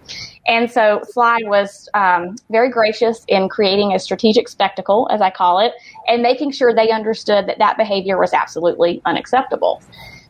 And 0.47 0.71
so 0.71 1.01
Sly 1.09 1.39
was 1.43 1.89
um, 1.93 2.35
very 2.51 2.69
gracious 2.69 3.25
in 3.27 3.49
creating 3.49 3.93
a 3.93 3.99
strategic 3.99 4.47
spectacle, 4.47 5.07
as 5.11 5.21
I 5.21 5.31
call 5.31 5.59
it, 5.59 5.73
and 6.07 6.21
making 6.21 6.51
sure 6.51 6.73
they 6.73 6.91
understood 6.91 7.47
that 7.47 7.57
that 7.59 7.77
behavior 7.77 8.19
was 8.19 8.33
absolutely 8.33 9.01
unacceptable. 9.05 9.81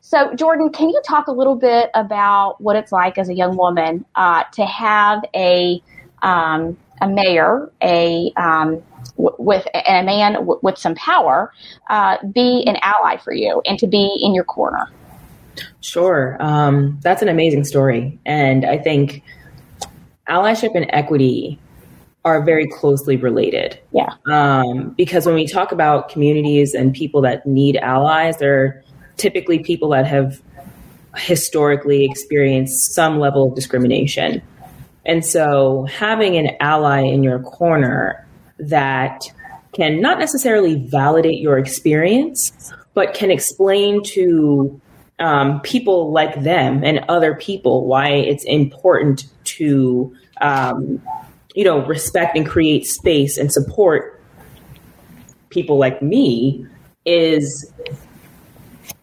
So, 0.01 0.34
Jordan, 0.36 0.69
can 0.69 0.89
you 0.89 1.01
talk 1.06 1.28
a 1.28 1.32
little 1.32 1.56
bit 1.56 1.89
about 1.95 2.62
what 2.62 2.75
it's 2.75 2.91
like 2.91 3.17
as 3.17 3.28
a 3.28 3.34
young 3.34 3.58
woman 3.58 4.06
uh, 4.15 4.43
to 4.54 4.65
have 4.65 5.23
a 5.36 5.82
um, 6.21 6.78
a 7.01 7.08
mayor, 7.08 7.71
a 7.82 8.32
um, 8.38 8.82
w- 9.17 9.36
with 9.39 9.65
a 9.73 10.04
man 10.04 10.34
w- 10.34 10.60
with 10.62 10.78
some 10.78 10.95
power, 10.95 11.51
uh, 11.89 12.17
be 12.34 12.63
an 12.67 12.78
ally 12.82 13.17
for 13.17 13.34
you 13.34 13.62
and 13.65 13.80
to 13.80 13.88
be 13.88 14.19
in 14.21 14.34
your 14.34 14.43
corner? 14.43 14.89
Sure, 15.82 16.38
um, 16.39 16.99
that's 17.01 17.21
an 17.21 17.30
amazing 17.30 17.63
story, 17.63 18.19
and 18.25 18.65
I 18.65 18.78
think 18.78 19.23
allyship 20.28 20.75
and 20.75 20.86
equity 20.89 21.60
are 22.25 22.43
very 22.43 22.67
closely 22.67 23.17
related. 23.17 23.80
Yeah. 23.91 24.15
Um, 24.25 24.89
because 24.97 25.28
when 25.28 25.36
we 25.36 25.45
talk 25.45 25.71
about 25.71 26.10
communities 26.10 26.73
and 26.73 26.91
people 26.91 27.21
that 27.21 27.45
need 27.45 27.78
allies, 27.78 28.38
they're 28.38 28.84
typically 29.15 29.60
people 29.60 29.89
that 29.89 30.08
have 30.08 30.41
historically 31.15 32.04
experienced 32.04 32.93
some 32.93 33.19
level 33.19 33.47
of 33.47 33.56
discrimination. 33.56 34.41
And 35.06 35.23
so 35.23 35.84
having 35.84 36.36
an 36.36 36.58
ally 36.60 37.01
in 37.01 37.21
your 37.21 37.39
corner 37.39 38.24
that 38.60 39.26
can 39.74 40.02
not 40.02 40.20
necessarily 40.20 40.76
validate 40.76 41.39
your 41.39 41.58
experience, 41.58 42.74
but 42.94 43.13
can 43.13 43.30
explain 43.32 44.04
to 44.04 44.80
um, 45.20 45.62
people 45.62 46.12
like 46.12 46.44
them 46.44 46.84
and 46.84 47.00
other 47.10 47.36
people 47.36 47.86
why 47.86 48.10
it's 48.10 48.44
important 48.46 49.26
to 49.44 50.15
um, 50.41 51.02
you 51.56 51.63
know 51.63 51.86
respect 51.86 52.36
and 52.36 52.46
create 52.48 52.86
space 52.86 53.38
and 53.38 53.52
support 53.52 54.22
people 55.50 55.78
like 55.78 56.02
me 56.02 56.65
is 57.06 57.72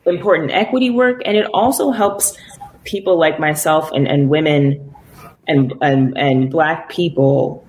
important 0.04 0.50
equity 0.50 0.90
work. 0.90 1.22
And 1.24 1.36
it 1.36 1.46
also 1.54 1.90
helps 1.90 2.36
people 2.84 3.18
like 3.18 3.38
myself 3.38 3.90
and, 3.92 4.06
and 4.06 4.28
women 4.28 4.94
and, 5.48 5.72
and 5.80 6.16
and 6.16 6.50
black 6.50 6.88
people 6.88 7.61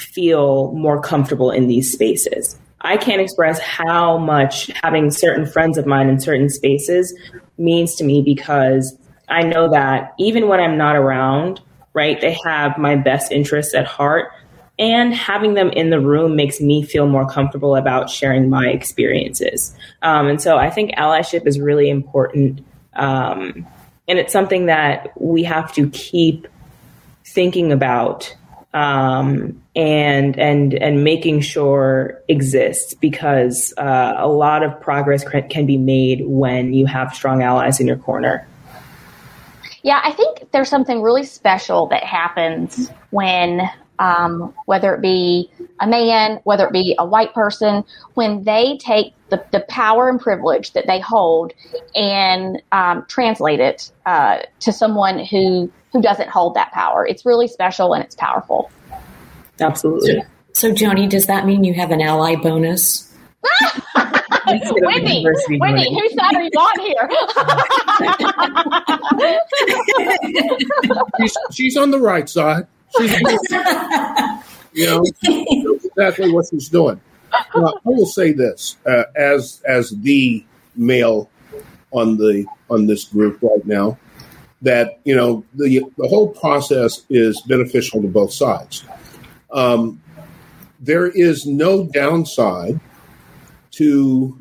feel 0.00 0.72
more 0.72 1.00
comfortable 1.00 1.50
in 1.50 1.66
these 1.66 1.92
spaces 1.92 2.58
I 2.82 2.96
can't 2.96 3.20
express 3.20 3.58
how 3.60 4.16
much 4.18 4.70
having 4.82 5.10
certain 5.10 5.46
friends 5.46 5.76
of 5.76 5.86
mine 5.86 6.08
in 6.08 6.18
certain 6.18 6.48
spaces 6.48 7.16
means 7.58 7.94
to 7.96 8.04
me 8.04 8.22
because 8.22 8.96
I 9.28 9.42
know 9.42 9.70
that 9.70 10.14
even 10.18 10.48
when 10.48 10.60
I'm 10.60 10.78
not 10.78 10.96
around, 10.96 11.60
right, 11.92 12.20
they 12.20 12.36
have 12.44 12.78
my 12.78 12.96
best 12.96 13.32
interests 13.32 13.74
at 13.74 13.86
heart. 13.86 14.32
And 14.78 15.14
having 15.14 15.54
them 15.54 15.68
in 15.70 15.90
the 15.90 16.00
room 16.00 16.36
makes 16.36 16.58
me 16.58 16.82
feel 16.82 17.06
more 17.06 17.28
comfortable 17.28 17.76
about 17.76 18.08
sharing 18.08 18.48
my 18.48 18.68
experiences. 18.68 19.76
Um, 20.00 20.28
and 20.28 20.40
so 20.40 20.56
I 20.56 20.70
think 20.70 20.92
allyship 20.92 21.46
is 21.46 21.60
really 21.60 21.90
important. 21.90 22.64
Um, 22.94 23.66
and 24.08 24.18
it's 24.18 24.32
something 24.32 24.66
that 24.66 25.12
we 25.20 25.42
have 25.42 25.70
to 25.74 25.90
keep 25.90 26.48
thinking 27.26 27.72
about 27.72 28.34
um, 28.72 29.60
and 29.74 30.38
and 30.38 30.74
and 30.74 31.02
making 31.02 31.40
sure 31.40 32.22
exists 32.28 32.94
because 32.94 33.74
uh, 33.76 34.14
a 34.16 34.28
lot 34.28 34.62
of 34.62 34.80
progress 34.80 35.24
can 35.48 35.66
be 35.66 35.76
made 35.76 36.22
when 36.26 36.72
you 36.72 36.86
have 36.86 37.14
strong 37.14 37.42
allies 37.42 37.80
in 37.80 37.86
your 37.86 37.96
corner. 37.96 38.46
Yeah, 39.82 40.00
I 40.04 40.12
think 40.12 40.50
there's 40.52 40.68
something 40.68 41.00
really 41.02 41.24
special 41.24 41.86
that 41.86 42.04
happens 42.04 42.90
when, 43.10 43.62
um, 44.00 44.52
whether 44.64 44.94
it 44.94 45.02
be 45.02 45.48
a 45.78 45.86
man, 45.86 46.40
whether 46.44 46.66
it 46.66 46.72
be 46.72 46.96
a 46.98 47.04
white 47.04 47.32
person, 47.34 47.84
when 48.14 48.42
they 48.42 48.78
take 48.78 49.12
the, 49.28 49.44
the 49.52 49.60
power 49.60 50.08
and 50.08 50.18
privilege 50.18 50.72
that 50.72 50.86
they 50.86 50.98
hold 50.98 51.52
and 51.94 52.60
um, 52.72 53.04
translate 53.06 53.60
it 53.60 53.92
uh, 54.06 54.38
to 54.58 54.72
someone 54.72 55.24
who 55.24 55.70
who 55.92 56.00
doesn't 56.00 56.30
hold 56.30 56.54
that 56.54 56.72
power. 56.72 57.06
It's 57.06 57.26
really 57.26 57.48
special 57.48 57.92
and 57.94 58.04
it's 58.04 58.14
powerful. 58.14 58.70
Absolutely. 59.60 60.22
So, 60.52 60.68
so 60.68 60.72
Joni, 60.72 61.08
does 61.08 61.26
that 61.26 61.46
mean 61.46 61.64
you 61.64 61.74
have 61.74 61.90
an 61.90 62.00
ally 62.00 62.36
bonus? 62.36 63.12
Wendy, 64.46 65.26
Wendy, 65.58 65.94
whose 65.94 66.14
side 66.14 66.34
are 66.34 66.42
you 66.42 66.50
on 66.50 66.80
here? 66.80 67.08
she's, 71.20 71.36
she's, 71.52 71.76
on 71.76 71.90
the 71.90 71.98
right 71.98 72.28
side. 72.28 72.66
She's, 72.96 73.12
you 74.72 74.86
know, 74.86 75.04
exactly 75.22 76.32
what 76.32 76.46
she's 76.50 76.68
doing. 76.68 77.00
I 77.32 77.72
will 77.84 78.06
say 78.06 78.32
this 78.32 78.76
uh, 78.86 79.04
as 79.16 79.62
as 79.66 79.90
the 79.90 80.44
male 80.76 81.30
on 81.92 82.16
the 82.16 82.46
on 82.68 82.86
this 82.86 83.04
group 83.04 83.40
right 83.42 83.64
now 83.66 83.98
that 84.62 85.00
you 85.04 85.14
know 85.14 85.44
the 85.54 85.82
the 85.96 86.08
whole 86.08 86.28
process 86.28 87.04
is 87.08 87.40
beneficial 87.42 88.02
to 88.02 88.08
both 88.08 88.32
sides. 88.32 88.84
Um, 89.52 90.02
there 90.80 91.06
is 91.08 91.46
no 91.46 91.84
downside 91.84 92.80
to 93.72 94.36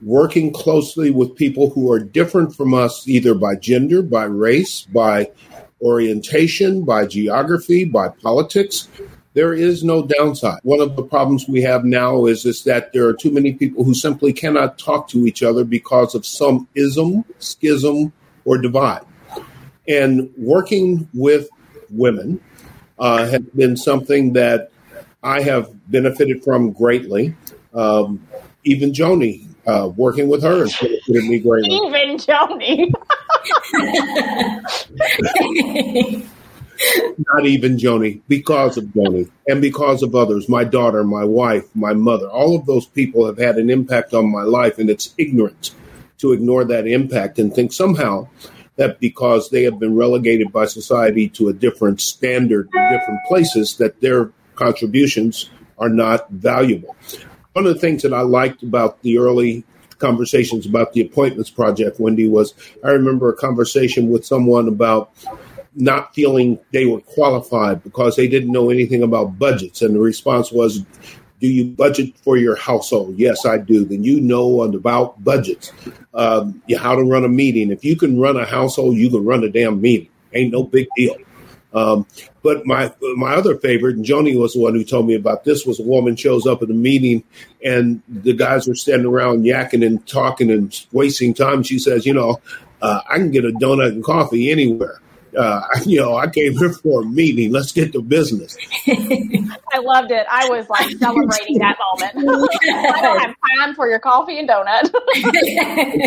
working 0.00 0.52
closely 0.52 1.10
with 1.10 1.34
people 1.34 1.70
who 1.70 1.90
are 1.90 1.98
different 1.98 2.54
from 2.54 2.74
us, 2.74 3.08
either 3.08 3.34
by 3.34 3.56
gender, 3.56 4.02
by 4.02 4.24
race, 4.24 4.82
by 4.82 5.30
orientation, 5.80 6.84
by 6.84 7.06
geography, 7.06 7.84
by 7.84 8.08
politics. 8.08 8.88
There 9.34 9.52
is 9.52 9.82
no 9.82 10.06
downside. 10.06 10.60
One 10.62 10.80
of 10.80 10.94
the 10.94 11.02
problems 11.02 11.48
we 11.48 11.62
have 11.62 11.84
now 11.84 12.26
is, 12.26 12.44
is 12.44 12.62
that 12.64 12.92
there 12.92 13.06
are 13.06 13.12
too 13.12 13.32
many 13.32 13.52
people 13.52 13.82
who 13.82 13.94
simply 13.94 14.32
cannot 14.32 14.78
talk 14.78 15.08
to 15.08 15.26
each 15.26 15.42
other 15.42 15.64
because 15.64 16.14
of 16.14 16.24
some 16.24 16.68
ism, 16.76 17.24
schism, 17.40 18.12
or 18.44 18.58
divide. 18.58 19.02
And 19.88 20.30
working 20.36 21.08
with 21.12 21.48
women 21.90 22.40
uh, 22.98 23.26
has 23.26 23.42
been 23.54 23.76
something 23.76 24.34
that 24.34 24.70
I 25.22 25.40
have 25.40 25.70
benefited 25.90 26.44
from 26.44 26.72
greatly. 26.72 27.34
Um, 27.74 28.26
even 28.62 28.92
Joni, 28.92 29.48
uh, 29.66 29.90
working 29.96 30.28
with 30.28 30.42
her 30.42 30.58
has 30.58 30.76
benefited 30.76 31.24
me 31.24 31.40
greatly. 31.40 31.74
Even 31.74 32.16
Joni. 32.18 32.92
Not 37.32 37.46
even 37.46 37.76
Joni, 37.76 38.20
because 38.28 38.76
of 38.76 38.84
Joni. 38.86 39.30
And 39.46 39.62
because 39.62 40.02
of 40.02 40.14
others, 40.14 40.48
my 40.48 40.64
daughter, 40.64 41.04
my 41.04 41.24
wife, 41.24 41.64
my 41.74 41.92
mother, 41.92 42.28
all 42.28 42.56
of 42.56 42.66
those 42.66 42.86
people 42.86 43.26
have 43.26 43.38
had 43.38 43.56
an 43.56 43.70
impact 43.70 44.12
on 44.12 44.30
my 44.30 44.42
life, 44.42 44.78
and 44.78 44.90
it's 44.90 45.14
ignorant 45.16 45.70
to 46.18 46.32
ignore 46.32 46.64
that 46.64 46.86
impact 46.86 47.38
and 47.38 47.54
think 47.54 47.72
somehow 47.72 48.28
that 48.76 48.98
because 48.98 49.50
they 49.50 49.62
have 49.62 49.78
been 49.78 49.94
relegated 49.94 50.52
by 50.52 50.64
society 50.64 51.28
to 51.28 51.48
a 51.48 51.52
different 51.52 52.00
standard 52.00 52.68
different 52.72 53.20
places, 53.28 53.76
that 53.76 54.00
their 54.00 54.32
contributions 54.56 55.50
are 55.78 55.88
not 55.88 56.28
valuable. 56.30 56.96
One 57.52 57.66
of 57.66 57.74
the 57.74 57.80
things 57.80 58.02
that 58.02 58.12
I 58.12 58.22
liked 58.22 58.62
about 58.62 59.00
the 59.02 59.18
early 59.18 59.64
conversations 60.04 60.66
about 60.66 60.92
the 60.92 61.00
appointments 61.00 61.50
project, 61.50 61.98
Wendy, 61.98 62.28
was 62.28 62.52
I 62.84 62.90
remember 62.90 63.30
a 63.30 63.36
conversation 63.36 64.10
with 64.10 64.26
someone 64.26 64.68
about 64.68 65.10
not 65.74 66.14
feeling 66.14 66.58
they 66.72 66.84
were 66.84 67.00
qualified 67.00 67.82
because 67.82 68.16
they 68.16 68.28
didn't 68.28 68.52
know 68.52 68.70
anything 68.70 69.02
about 69.02 69.38
budgets. 69.38 69.80
And 69.80 69.94
the 69.94 70.00
response 70.00 70.52
was, 70.52 70.84
do 71.40 71.48
you 71.48 71.64
budget 71.64 72.16
for 72.18 72.36
your 72.36 72.56
household? 72.56 73.16
Yes, 73.16 73.46
I 73.46 73.58
do. 73.58 73.84
Then 73.84 74.04
you 74.04 74.20
know 74.20 74.62
about 74.62 75.22
budgets, 75.24 75.72
um, 76.12 76.62
how 76.78 76.94
to 76.94 77.02
run 77.02 77.24
a 77.24 77.28
meeting. 77.28 77.70
If 77.70 77.84
you 77.84 77.96
can 77.96 78.20
run 78.20 78.36
a 78.36 78.44
household, 78.44 78.96
you 78.96 79.10
can 79.10 79.24
run 79.24 79.42
a 79.42 79.48
damn 79.48 79.80
meeting. 79.80 80.08
Ain't 80.34 80.52
no 80.52 80.64
big 80.64 80.86
deal. 80.96 81.16
Um, 81.74 82.06
but 82.42 82.64
my 82.66 82.92
my 83.16 83.34
other 83.34 83.56
favorite, 83.56 83.96
and 83.96 84.04
Joni 84.04 84.38
was 84.38 84.52
the 84.52 84.60
one 84.60 84.74
who 84.74 84.84
told 84.84 85.06
me 85.06 85.14
about 85.14 85.44
this, 85.44 85.66
was 85.66 85.80
a 85.80 85.82
woman 85.82 86.14
shows 86.14 86.46
up 86.46 86.62
at 86.62 86.70
a 86.70 86.74
meeting 86.74 87.24
and 87.64 88.00
the 88.08 88.32
guys 88.32 88.68
are 88.68 88.74
standing 88.74 89.08
around 89.08 89.44
yakking 89.44 89.84
and 89.84 90.06
talking 90.06 90.50
and 90.50 90.86
wasting 90.92 91.34
time. 91.34 91.62
She 91.62 91.78
says, 91.78 92.06
you 92.06 92.14
know, 92.14 92.40
uh, 92.80 93.00
I 93.10 93.16
can 93.16 93.30
get 93.30 93.44
a 93.44 93.50
donut 93.50 93.88
and 93.88 94.04
coffee 94.04 94.50
anywhere 94.50 95.00
uh, 95.36 95.62
you 95.86 96.00
know, 96.00 96.16
I 96.16 96.28
came 96.28 96.56
here 96.56 96.72
for 96.72 97.02
a 97.02 97.04
meeting. 97.04 97.52
Let's 97.52 97.72
get 97.72 97.92
to 97.92 98.02
business. 98.02 98.56
I 98.86 99.78
loved 99.78 100.10
it. 100.10 100.26
I 100.30 100.48
was 100.48 100.68
like 100.68 100.90
celebrating 100.98 101.58
that 101.58 101.76
moment. 101.78 102.50
I 102.62 103.00
don't 103.00 103.20
have 103.20 103.36
time 103.58 103.74
for 103.74 103.88
your 103.88 103.98
coffee 103.98 104.38
and 104.38 104.48
donut. 104.48 104.94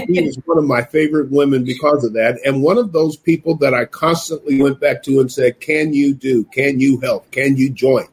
he 0.08 0.26
is 0.26 0.38
one 0.46 0.58
of 0.58 0.66
my 0.66 0.84
favorite 0.84 1.32
women 1.32 1.64
because 1.64 2.04
of 2.04 2.14
that, 2.14 2.40
and 2.46 2.62
one 2.64 2.78
of 2.78 2.92
those 2.92 3.18
people 3.18 3.56
that 3.58 3.74
I 3.74 3.86
constantly 3.86 4.62
went 4.62 4.80
back 4.80 5.04
to 5.04 5.20
and 5.20 5.32
said, 5.32 5.60
"Can 5.60 5.94
you 5.94 6.14
do? 6.14 6.44
Can 6.46 6.80
you 6.80 7.00
help? 7.00 7.30
Can 7.32 7.58
you 7.58 7.70
join?" 7.70 8.08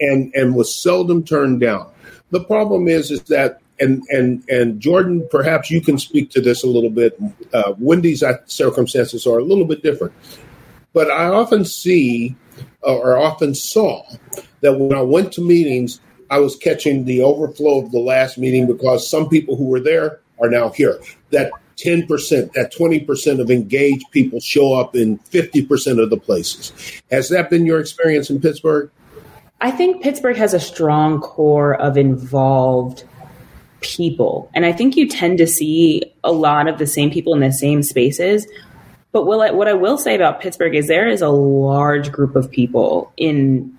And 0.00 0.32
and 0.34 0.54
was 0.54 0.82
seldom 0.82 1.24
turned 1.24 1.60
down. 1.60 1.90
The 2.30 2.44
problem 2.44 2.88
is, 2.88 3.10
is 3.10 3.22
that 3.24 3.60
and 3.80 4.02
and 4.10 4.42
and 4.48 4.80
Jordan, 4.80 5.26
perhaps 5.30 5.70
you 5.70 5.80
can 5.80 5.98
speak 5.98 6.30
to 6.30 6.40
this 6.40 6.62
a 6.62 6.66
little 6.66 6.90
bit. 6.90 7.18
Uh, 7.52 7.74
Wendy's 7.78 8.22
circumstances 8.46 9.26
are 9.26 9.38
a 9.38 9.44
little 9.44 9.64
bit 9.64 9.82
different, 9.82 10.12
but 10.92 11.10
I 11.10 11.26
often 11.26 11.64
see 11.64 12.36
uh, 12.86 12.96
or 12.96 13.16
often 13.16 13.54
saw 13.54 14.04
that 14.60 14.78
when 14.78 14.96
I 14.96 15.02
went 15.02 15.32
to 15.34 15.40
meetings, 15.40 16.00
I 16.30 16.38
was 16.38 16.56
catching 16.56 17.04
the 17.04 17.22
overflow 17.22 17.84
of 17.84 17.92
the 17.92 18.00
last 18.00 18.38
meeting 18.38 18.66
because 18.66 19.08
some 19.08 19.28
people 19.28 19.56
who 19.56 19.66
were 19.66 19.80
there 19.80 20.20
are 20.40 20.48
now 20.48 20.70
here. 20.70 20.98
That 21.30 21.50
10%, 21.76 22.52
that 22.54 22.72
20% 22.72 23.40
of 23.40 23.50
engaged 23.50 24.10
people 24.10 24.40
show 24.40 24.74
up 24.74 24.96
in 24.96 25.18
50% 25.18 26.02
of 26.02 26.10
the 26.10 26.16
places. 26.16 26.72
Has 27.10 27.28
that 27.28 27.50
been 27.50 27.66
your 27.66 27.80
experience 27.80 28.30
in 28.30 28.40
Pittsburgh? 28.40 28.90
I 29.60 29.70
think 29.70 30.02
Pittsburgh 30.02 30.36
has 30.36 30.54
a 30.54 30.60
strong 30.60 31.20
core 31.20 31.74
of 31.80 31.96
involved 31.96 33.04
people. 33.86 34.50
And 34.54 34.66
I 34.66 34.72
think 34.72 34.96
you 34.96 35.08
tend 35.08 35.38
to 35.38 35.46
see 35.46 36.02
a 36.24 36.32
lot 36.32 36.68
of 36.68 36.78
the 36.78 36.86
same 36.86 37.10
people 37.10 37.34
in 37.34 37.40
the 37.40 37.52
same 37.52 37.82
spaces. 37.82 38.46
But 39.12 39.22
I, 39.22 39.50
what 39.50 39.68
I 39.68 39.72
will 39.72 39.98
say 39.98 40.14
about 40.14 40.40
Pittsburgh 40.40 40.74
is 40.74 40.88
there 40.88 41.08
is 41.08 41.22
a 41.22 41.28
large 41.28 42.12
group 42.12 42.36
of 42.36 42.50
people 42.50 43.12
in 43.16 43.76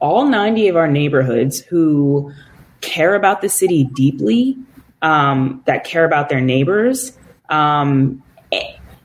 all 0.00 0.26
90 0.26 0.68
of 0.68 0.76
our 0.76 0.88
neighborhoods 0.88 1.60
who 1.60 2.32
care 2.80 3.14
about 3.14 3.40
the 3.40 3.48
city 3.48 3.84
deeply, 3.84 4.56
um, 5.02 5.62
that 5.66 5.84
care 5.84 6.04
about 6.04 6.28
their 6.28 6.40
neighbors, 6.40 7.16
um, 7.48 8.22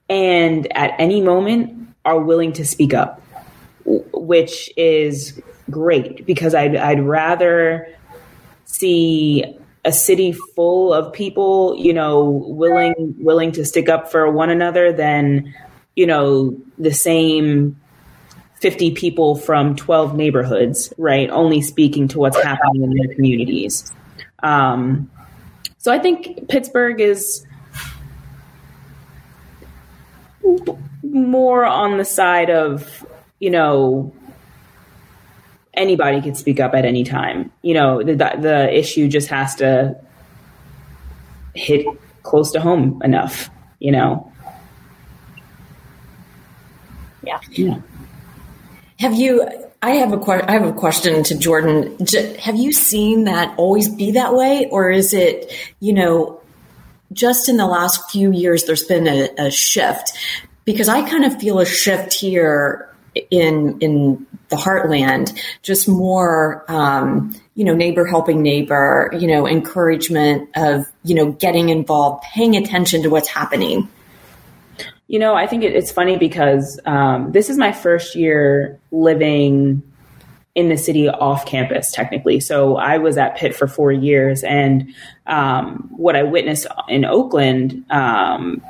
and 0.10 0.76
at 0.76 0.94
any 1.00 1.22
moment 1.22 1.89
are 2.06 2.20
willing 2.20 2.54
to 2.54 2.65
speak 2.65 2.94
up, 2.94 3.22
which 3.86 4.70
is 4.76 5.39
great 5.70 6.26
because 6.26 6.54
I'd, 6.54 6.76
I'd 6.76 7.02
rather 7.02 7.88
see 8.65 9.58
a 9.84 9.91
city 9.91 10.32
full 10.32 10.94
of 10.94 11.12
people, 11.13 11.76
you 11.78 11.94
know, 11.94 12.30
willing 12.30 13.15
willing 13.20 13.52
to 13.54 13.65
stick 13.65 13.89
up 13.89 14.12
for 14.12 14.32
one 14.32 14.50
another 14.50 14.91
than, 14.94 15.54
you 15.96 16.06
know, 16.06 16.58
the 16.78 16.94
same 16.94 17.80
50 18.62 18.91
people 18.91 19.36
from 19.36 19.76
12 19.76 20.15
neighborhoods, 20.15 20.94
right? 20.98 21.30
Only 21.32 21.62
speaking 21.62 22.08
to 22.10 22.20
what's 22.20 22.41
happening 22.41 22.84
in 22.84 22.94
their 22.96 23.15
communities. 23.15 23.91
Um, 24.44 25.10
so 25.80 25.91
I 25.91 25.98
think 25.98 26.48
Pittsburgh 26.48 27.02
is 27.02 27.46
more 31.04 31.65
on 31.65 31.98
the 31.98 32.06
side 32.06 32.52
of, 32.52 33.06
you 33.39 33.50
know, 33.50 34.13
anybody 35.74 36.22
can 36.22 36.36
speak 36.36 36.60
up 36.60 36.74
at 36.74 36.86
any 36.86 37.04
time. 37.04 37.52
You 37.62 37.74
know, 37.74 38.04
the, 38.04 38.16
the 38.16 38.78
issue 38.78 39.08
just 39.08 39.30
has 39.30 39.56
to 39.56 39.96
hit 41.54 41.86
close 42.24 42.52
to 42.52 42.62
home 42.62 43.02
enough, 43.04 43.50
you 43.80 43.92
know? 43.92 44.32
Yeah. 47.24 47.40
Yeah. 47.52 47.80
Have 49.00 49.14
you, 49.14 49.48
I 49.82 49.92
have 49.92 50.14
a 50.14 50.18
que- 50.18 50.46
I 50.48 50.52
have 50.52 50.66
a 50.66 50.74
question 50.74 51.24
to 51.24 51.38
Jordan. 51.38 51.98
have 52.40 52.56
you 52.56 52.72
seen 52.72 53.24
that 53.24 53.58
always 53.58 53.90
be 53.90 54.12
that 54.12 54.34
way? 54.34 54.68
Or 54.70 54.92
is 54.92 55.14
it, 55.14 55.52
you 55.80 55.94
know, 55.94 56.40
just 57.14 57.50
in 57.50 57.58
the 57.58 57.66
last 57.66 58.12
few 58.12 58.32
years, 58.32 58.66
there's 58.66 58.84
been 58.84 59.08
a, 59.08 59.30
a 59.38 59.52
shift 59.52 60.14
because 60.66 60.88
I 60.88 61.08
kind 61.10 61.26
of 61.26 61.40
feel 61.40 61.60
a 61.60 61.66
shift 61.66 62.14
here 62.14 62.91
in 63.15 63.78
in 63.80 64.26
the 64.50 64.56
heartland 64.56 65.38
just 65.62 65.88
more 65.88 66.63
um, 66.69 67.36
you 67.56 67.65
know 67.65 67.74
neighbor 67.74 68.06
helping 68.06 68.41
neighbor 68.41 69.10
you 69.17 69.28
know 69.28 69.47
encouragement 69.47 70.50
of 70.56 70.86
you 71.04 71.15
know 71.15 71.32
getting 71.32 71.69
involved 71.69 72.24
paying 72.24 72.56
attention 72.56 73.04
to 73.04 73.10
what's 73.10 73.28
happening. 73.28 73.89
You 75.08 75.19
know 75.19 75.36
i 75.36 75.45
think 75.45 75.63
it's 75.63 75.91
funny 75.91 76.17
because 76.17 76.80
um, 76.86 77.32
this 77.34 77.50
is 77.50 77.58
my 77.58 77.74
first 77.74 78.15
year 78.15 78.80
living 78.91 79.84
in 80.54 80.67
the 80.67 80.78
city 80.78 81.08
off 81.08 81.45
campus 81.45 81.91
technically. 81.91 82.39
So 82.39 82.78
i 82.78 82.97
was 82.97 83.17
at 83.17 83.36
pitt 83.36 83.54
for 83.54 83.67
four 83.67 83.91
years 83.91 84.43
and 84.43 84.93
um, 85.28 85.89
what 85.91 86.15
i 86.15 86.24
witnessed 86.24 86.67
in 86.88 87.04
oakland 87.04 87.84
um, 87.89 88.62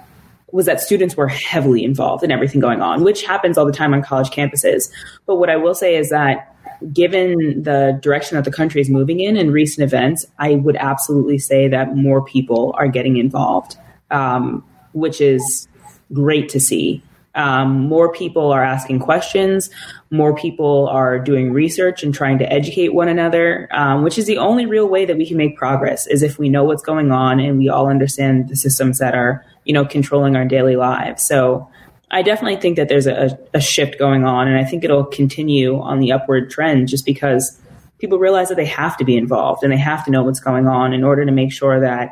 was 0.51 0.65
that 0.65 0.81
students 0.81 1.15
were 1.15 1.27
heavily 1.27 1.83
involved 1.83 2.23
in 2.23 2.31
everything 2.31 2.59
going 2.59 2.81
on, 2.81 3.03
which 3.03 3.23
happens 3.23 3.57
all 3.57 3.65
the 3.65 3.71
time 3.71 3.93
on 3.93 4.01
college 4.01 4.29
campuses. 4.29 4.91
But 5.25 5.35
what 5.35 5.49
I 5.49 5.55
will 5.55 5.75
say 5.75 5.95
is 5.95 6.09
that 6.09 6.55
given 6.91 7.61
the 7.61 7.99
direction 8.01 8.35
that 8.35 8.45
the 8.45 8.51
country 8.51 8.81
is 8.81 8.89
moving 8.89 9.19
in 9.19 9.37
and 9.37 9.53
recent 9.53 9.83
events, 9.83 10.25
I 10.39 10.55
would 10.55 10.75
absolutely 10.77 11.37
say 11.37 11.67
that 11.67 11.95
more 11.95 12.23
people 12.23 12.73
are 12.77 12.87
getting 12.87 13.17
involved, 13.17 13.77
um, 14.09 14.63
which 14.93 15.21
is 15.21 15.67
great 16.11 16.49
to 16.49 16.59
see. 16.59 17.03
Um, 17.33 17.87
more 17.87 18.11
people 18.11 18.51
are 18.51 18.63
asking 18.63 18.99
questions. 18.99 19.69
More 20.09 20.35
people 20.35 20.87
are 20.89 21.17
doing 21.17 21.53
research 21.53 22.03
and 22.03 22.13
trying 22.13 22.39
to 22.39 22.51
educate 22.51 22.93
one 22.93 23.07
another, 23.07 23.69
um, 23.71 24.03
which 24.03 24.17
is 24.17 24.25
the 24.25 24.37
only 24.37 24.65
real 24.65 24.87
way 24.87 25.05
that 25.05 25.17
we 25.17 25.25
can 25.25 25.37
make 25.37 25.57
progress. 25.57 26.07
Is 26.07 26.23
if 26.23 26.37
we 26.37 26.49
know 26.49 26.63
what's 26.63 26.83
going 26.83 27.11
on 27.11 27.39
and 27.39 27.57
we 27.57 27.69
all 27.69 27.87
understand 27.87 28.49
the 28.49 28.55
systems 28.55 28.97
that 28.97 29.15
are, 29.15 29.45
you 29.63 29.73
know, 29.73 29.85
controlling 29.85 30.35
our 30.35 30.45
daily 30.45 30.75
lives. 30.75 31.25
So 31.25 31.69
I 32.11 32.21
definitely 32.21 32.59
think 32.59 32.75
that 32.75 32.89
there's 32.89 33.07
a, 33.07 33.39
a 33.53 33.61
shift 33.61 33.97
going 33.97 34.25
on, 34.25 34.49
and 34.49 34.57
I 34.57 34.65
think 34.65 34.83
it'll 34.83 35.05
continue 35.05 35.79
on 35.79 35.99
the 35.99 36.11
upward 36.11 36.51
trend, 36.51 36.89
just 36.89 37.05
because 37.05 37.57
people 37.99 38.19
realize 38.19 38.49
that 38.49 38.55
they 38.55 38.65
have 38.65 38.97
to 38.97 39.05
be 39.05 39.15
involved 39.15 39.63
and 39.63 39.71
they 39.71 39.77
have 39.77 40.03
to 40.03 40.11
know 40.11 40.23
what's 40.23 40.41
going 40.41 40.67
on 40.67 40.91
in 40.91 41.05
order 41.05 41.25
to 41.25 41.31
make 41.31 41.53
sure 41.53 41.79
that 41.79 42.09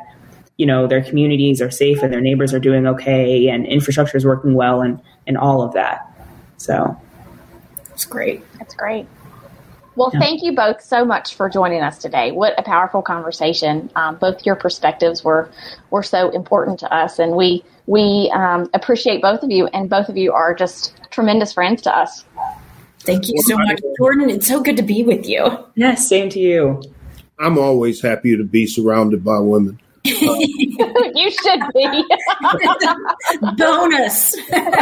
you 0.60 0.66
know 0.66 0.86
their 0.86 1.02
communities 1.02 1.62
are 1.62 1.70
safe 1.70 2.02
and 2.02 2.12
their 2.12 2.20
neighbors 2.20 2.52
are 2.52 2.60
doing 2.60 2.86
okay 2.86 3.48
and 3.48 3.66
infrastructure 3.66 4.18
is 4.18 4.26
working 4.26 4.52
well 4.52 4.82
and 4.82 5.00
and 5.26 5.38
all 5.38 5.62
of 5.62 5.72
that 5.72 6.06
so 6.58 6.94
it's 7.92 8.04
great 8.04 8.44
that's 8.58 8.74
great 8.74 9.06
well, 9.96 10.10
yeah. 10.14 10.20
thank 10.20 10.42
you 10.42 10.54
both 10.54 10.80
so 10.80 11.04
much 11.04 11.34
for 11.34 11.50
joining 11.50 11.82
us 11.82 11.98
today. 11.98 12.30
What 12.30 12.58
a 12.58 12.62
powerful 12.62 13.02
conversation! 13.02 13.90
Um, 13.96 14.16
both 14.16 14.46
your 14.46 14.54
perspectives 14.54 15.22
were 15.22 15.50
were 15.90 16.04
so 16.04 16.30
important 16.30 16.78
to 16.78 16.94
us, 16.94 17.18
and 17.18 17.32
we 17.32 17.64
we 17.86 18.30
um, 18.32 18.70
appreciate 18.72 19.20
both 19.20 19.42
of 19.42 19.50
you. 19.50 19.66
And 19.66 19.90
both 19.90 20.08
of 20.08 20.16
you 20.16 20.32
are 20.32 20.54
just 20.54 20.94
tremendous 21.10 21.52
friends 21.52 21.82
to 21.82 21.94
us. 21.94 22.24
Thank 23.00 23.28
you 23.28 23.42
so 23.46 23.58
much, 23.58 23.80
Jordan. 23.98 24.30
It's 24.30 24.46
so 24.46 24.62
good 24.62 24.76
to 24.76 24.82
be 24.82 25.02
with 25.02 25.28
you. 25.28 25.66
Yes, 25.74 26.08
same 26.08 26.30
to 26.30 26.38
you. 26.38 26.82
I'm 27.38 27.58
always 27.58 28.00
happy 28.00 28.36
to 28.36 28.44
be 28.44 28.66
surrounded 28.66 29.24
by 29.24 29.40
women. 29.40 29.80
you 30.04 31.30
should 31.30 31.60
be. 31.74 32.04
Bonus. 33.56 34.34
yeah, 34.50 34.78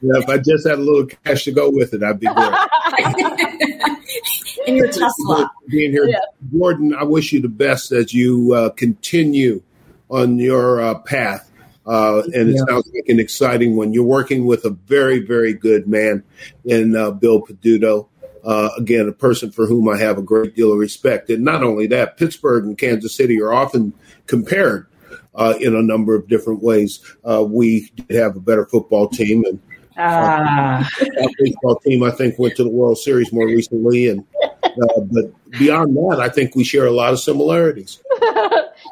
yeah, 0.00 0.18
if 0.18 0.28
I 0.28 0.38
just 0.38 0.66
had 0.66 0.78
a 0.78 0.82
little 0.82 1.06
cash 1.06 1.44
to 1.44 1.52
go 1.52 1.70
with 1.70 1.92
it, 1.92 2.02
I'd 2.02 2.18
be 2.18 2.26
good. 2.26 2.54
In 4.66 4.76
your 4.76 4.86
Tesla. 4.86 5.50
Being 5.68 5.92
here, 5.92 6.06
yeah. 6.06 6.20
Jordan, 6.52 6.94
I 6.94 7.04
wish 7.04 7.32
you 7.32 7.42
the 7.42 7.48
best 7.48 7.92
as 7.92 8.14
you 8.14 8.54
uh, 8.54 8.70
continue 8.70 9.62
on 10.08 10.38
your 10.38 10.80
uh, 10.80 10.98
path. 11.00 11.50
Uh, 11.84 12.22
and 12.32 12.48
it 12.50 12.56
yeah. 12.56 12.64
sounds 12.68 12.90
like 12.94 13.08
an 13.08 13.20
exciting 13.20 13.76
one. 13.76 13.92
You're 13.92 14.04
working 14.04 14.46
with 14.46 14.64
a 14.64 14.70
very, 14.70 15.18
very 15.18 15.52
good 15.52 15.86
man 15.86 16.22
in 16.64 16.96
uh, 16.96 17.10
Bill 17.10 17.42
Peduto. 17.42 18.08
Uh, 18.44 18.70
again, 18.76 19.08
a 19.08 19.12
person 19.12 19.52
for 19.52 19.66
whom 19.66 19.88
I 19.88 19.98
have 19.98 20.18
a 20.18 20.22
great 20.22 20.56
deal 20.56 20.72
of 20.72 20.78
respect. 20.78 21.30
And 21.30 21.44
not 21.44 21.62
only 21.62 21.86
that, 21.88 22.16
Pittsburgh 22.16 22.64
and 22.64 22.76
Kansas 22.76 23.14
City 23.14 23.40
are 23.40 23.52
often 23.52 23.92
compared 24.26 24.88
uh, 25.34 25.54
in 25.60 25.76
a 25.76 25.82
number 25.82 26.14
of 26.14 26.28
different 26.28 26.62
ways. 26.62 27.00
Uh, 27.24 27.44
we 27.44 27.90
did 27.94 28.16
have 28.16 28.36
a 28.36 28.40
better 28.40 28.66
football 28.66 29.08
team, 29.08 29.44
and 29.44 29.60
ah. 29.96 30.88
our 31.00 31.28
baseball 31.38 31.76
team, 31.86 32.02
I 32.02 32.10
think, 32.10 32.38
went 32.38 32.56
to 32.56 32.64
the 32.64 32.70
World 32.70 32.98
Series 32.98 33.32
more 33.32 33.46
recently. 33.46 34.08
And 34.08 34.24
uh, 34.42 35.00
but 35.02 35.32
beyond 35.52 35.96
that, 35.96 36.18
I 36.20 36.28
think 36.28 36.54
we 36.56 36.64
share 36.64 36.86
a 36.86 36.90
lot 36.92 37.12
of 37.12 37.20
similarities. 37.20 38.02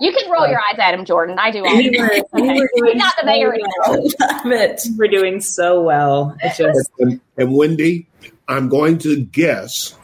You 0.01 0.13
can 0.13 0.31
roll 0.31 0.49
your 0.49 0.61
eyes 0.61 0.79
at 0.79 0.95
him, 0.95 1.05
Jordan. 1.05 1.39
I 1.39 1.51
do 1.51 1.63
all. 1.65 1.77
We 1.77 1.91
were, 1.91 2.11
we 2.33 2.43
were 2.43 2.69
doing 2.75 2.97
not 2.97 3.15
the 3.21 3.27
mayor. 3.27 3.55
Well. 3.87 4.03
Love 4.03 4.47
it. 4.47 4.81
We're 4.97 5.09
doing 5.09 5.43
so 5.43 5.83
well. 5.83 6.35
It's 6.41 6.57
just 6.57 6.91
and, 7.01 7.21
and 7.37 7.55
Wendy, 7.55 8.07
I'm 8.51 8.69
going 8.69 8.99
to 8.99 9.25
guess 9.25 9.95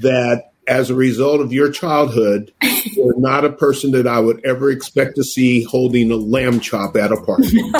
that 0.00 0.52
as 0.68 0.90
a 0.90 0.94
result 0.94 1.40
of 1.40 1.52
your 1.52 1.72
childhood, 1.72 2.52
you're 2.62 3.18
not 3.18 3.44
a 3.44 3.50
person 3.50 3.90
that 3.90 4.06
I 4.06 4.20
would 4.20 4.44
ever 4.44 4.70
expect 4.70 5.16
to 5.16 5.24
see 5.24 5.64
holding 5.64 6.12
a 6.12 6.16
lamb 6.16 6.60
chop 6.60 6.96
at 6.96 7.10
a 7.12 7.20
party. 7.20 7.60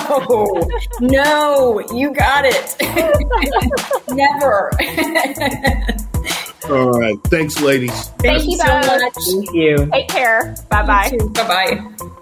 No, 1.00 1.22
no, 1.22 1.80
you 1.94 2.12
got 2.12 2.44
it. 2.44 2.76
Never. 4.10 4.70
All 6.68 6.90
right. 6.90 7.16
Thanks, 7.24 7.60
ladies. 7.60 7.90
Thank, 7.90 8.20
Thank 8.22 8.50
you 8.50 8.58
so 8.58 8.66
much. 8.66 9.14
Thank 9.14 9.54
you. 9.54 9.90
Take 9.92 10.08
care. 10.08 10.54
Bye 10.68 10.86
bye. 10.86 11.10
Bye 11.32 11.46
bye. 11.98 12.16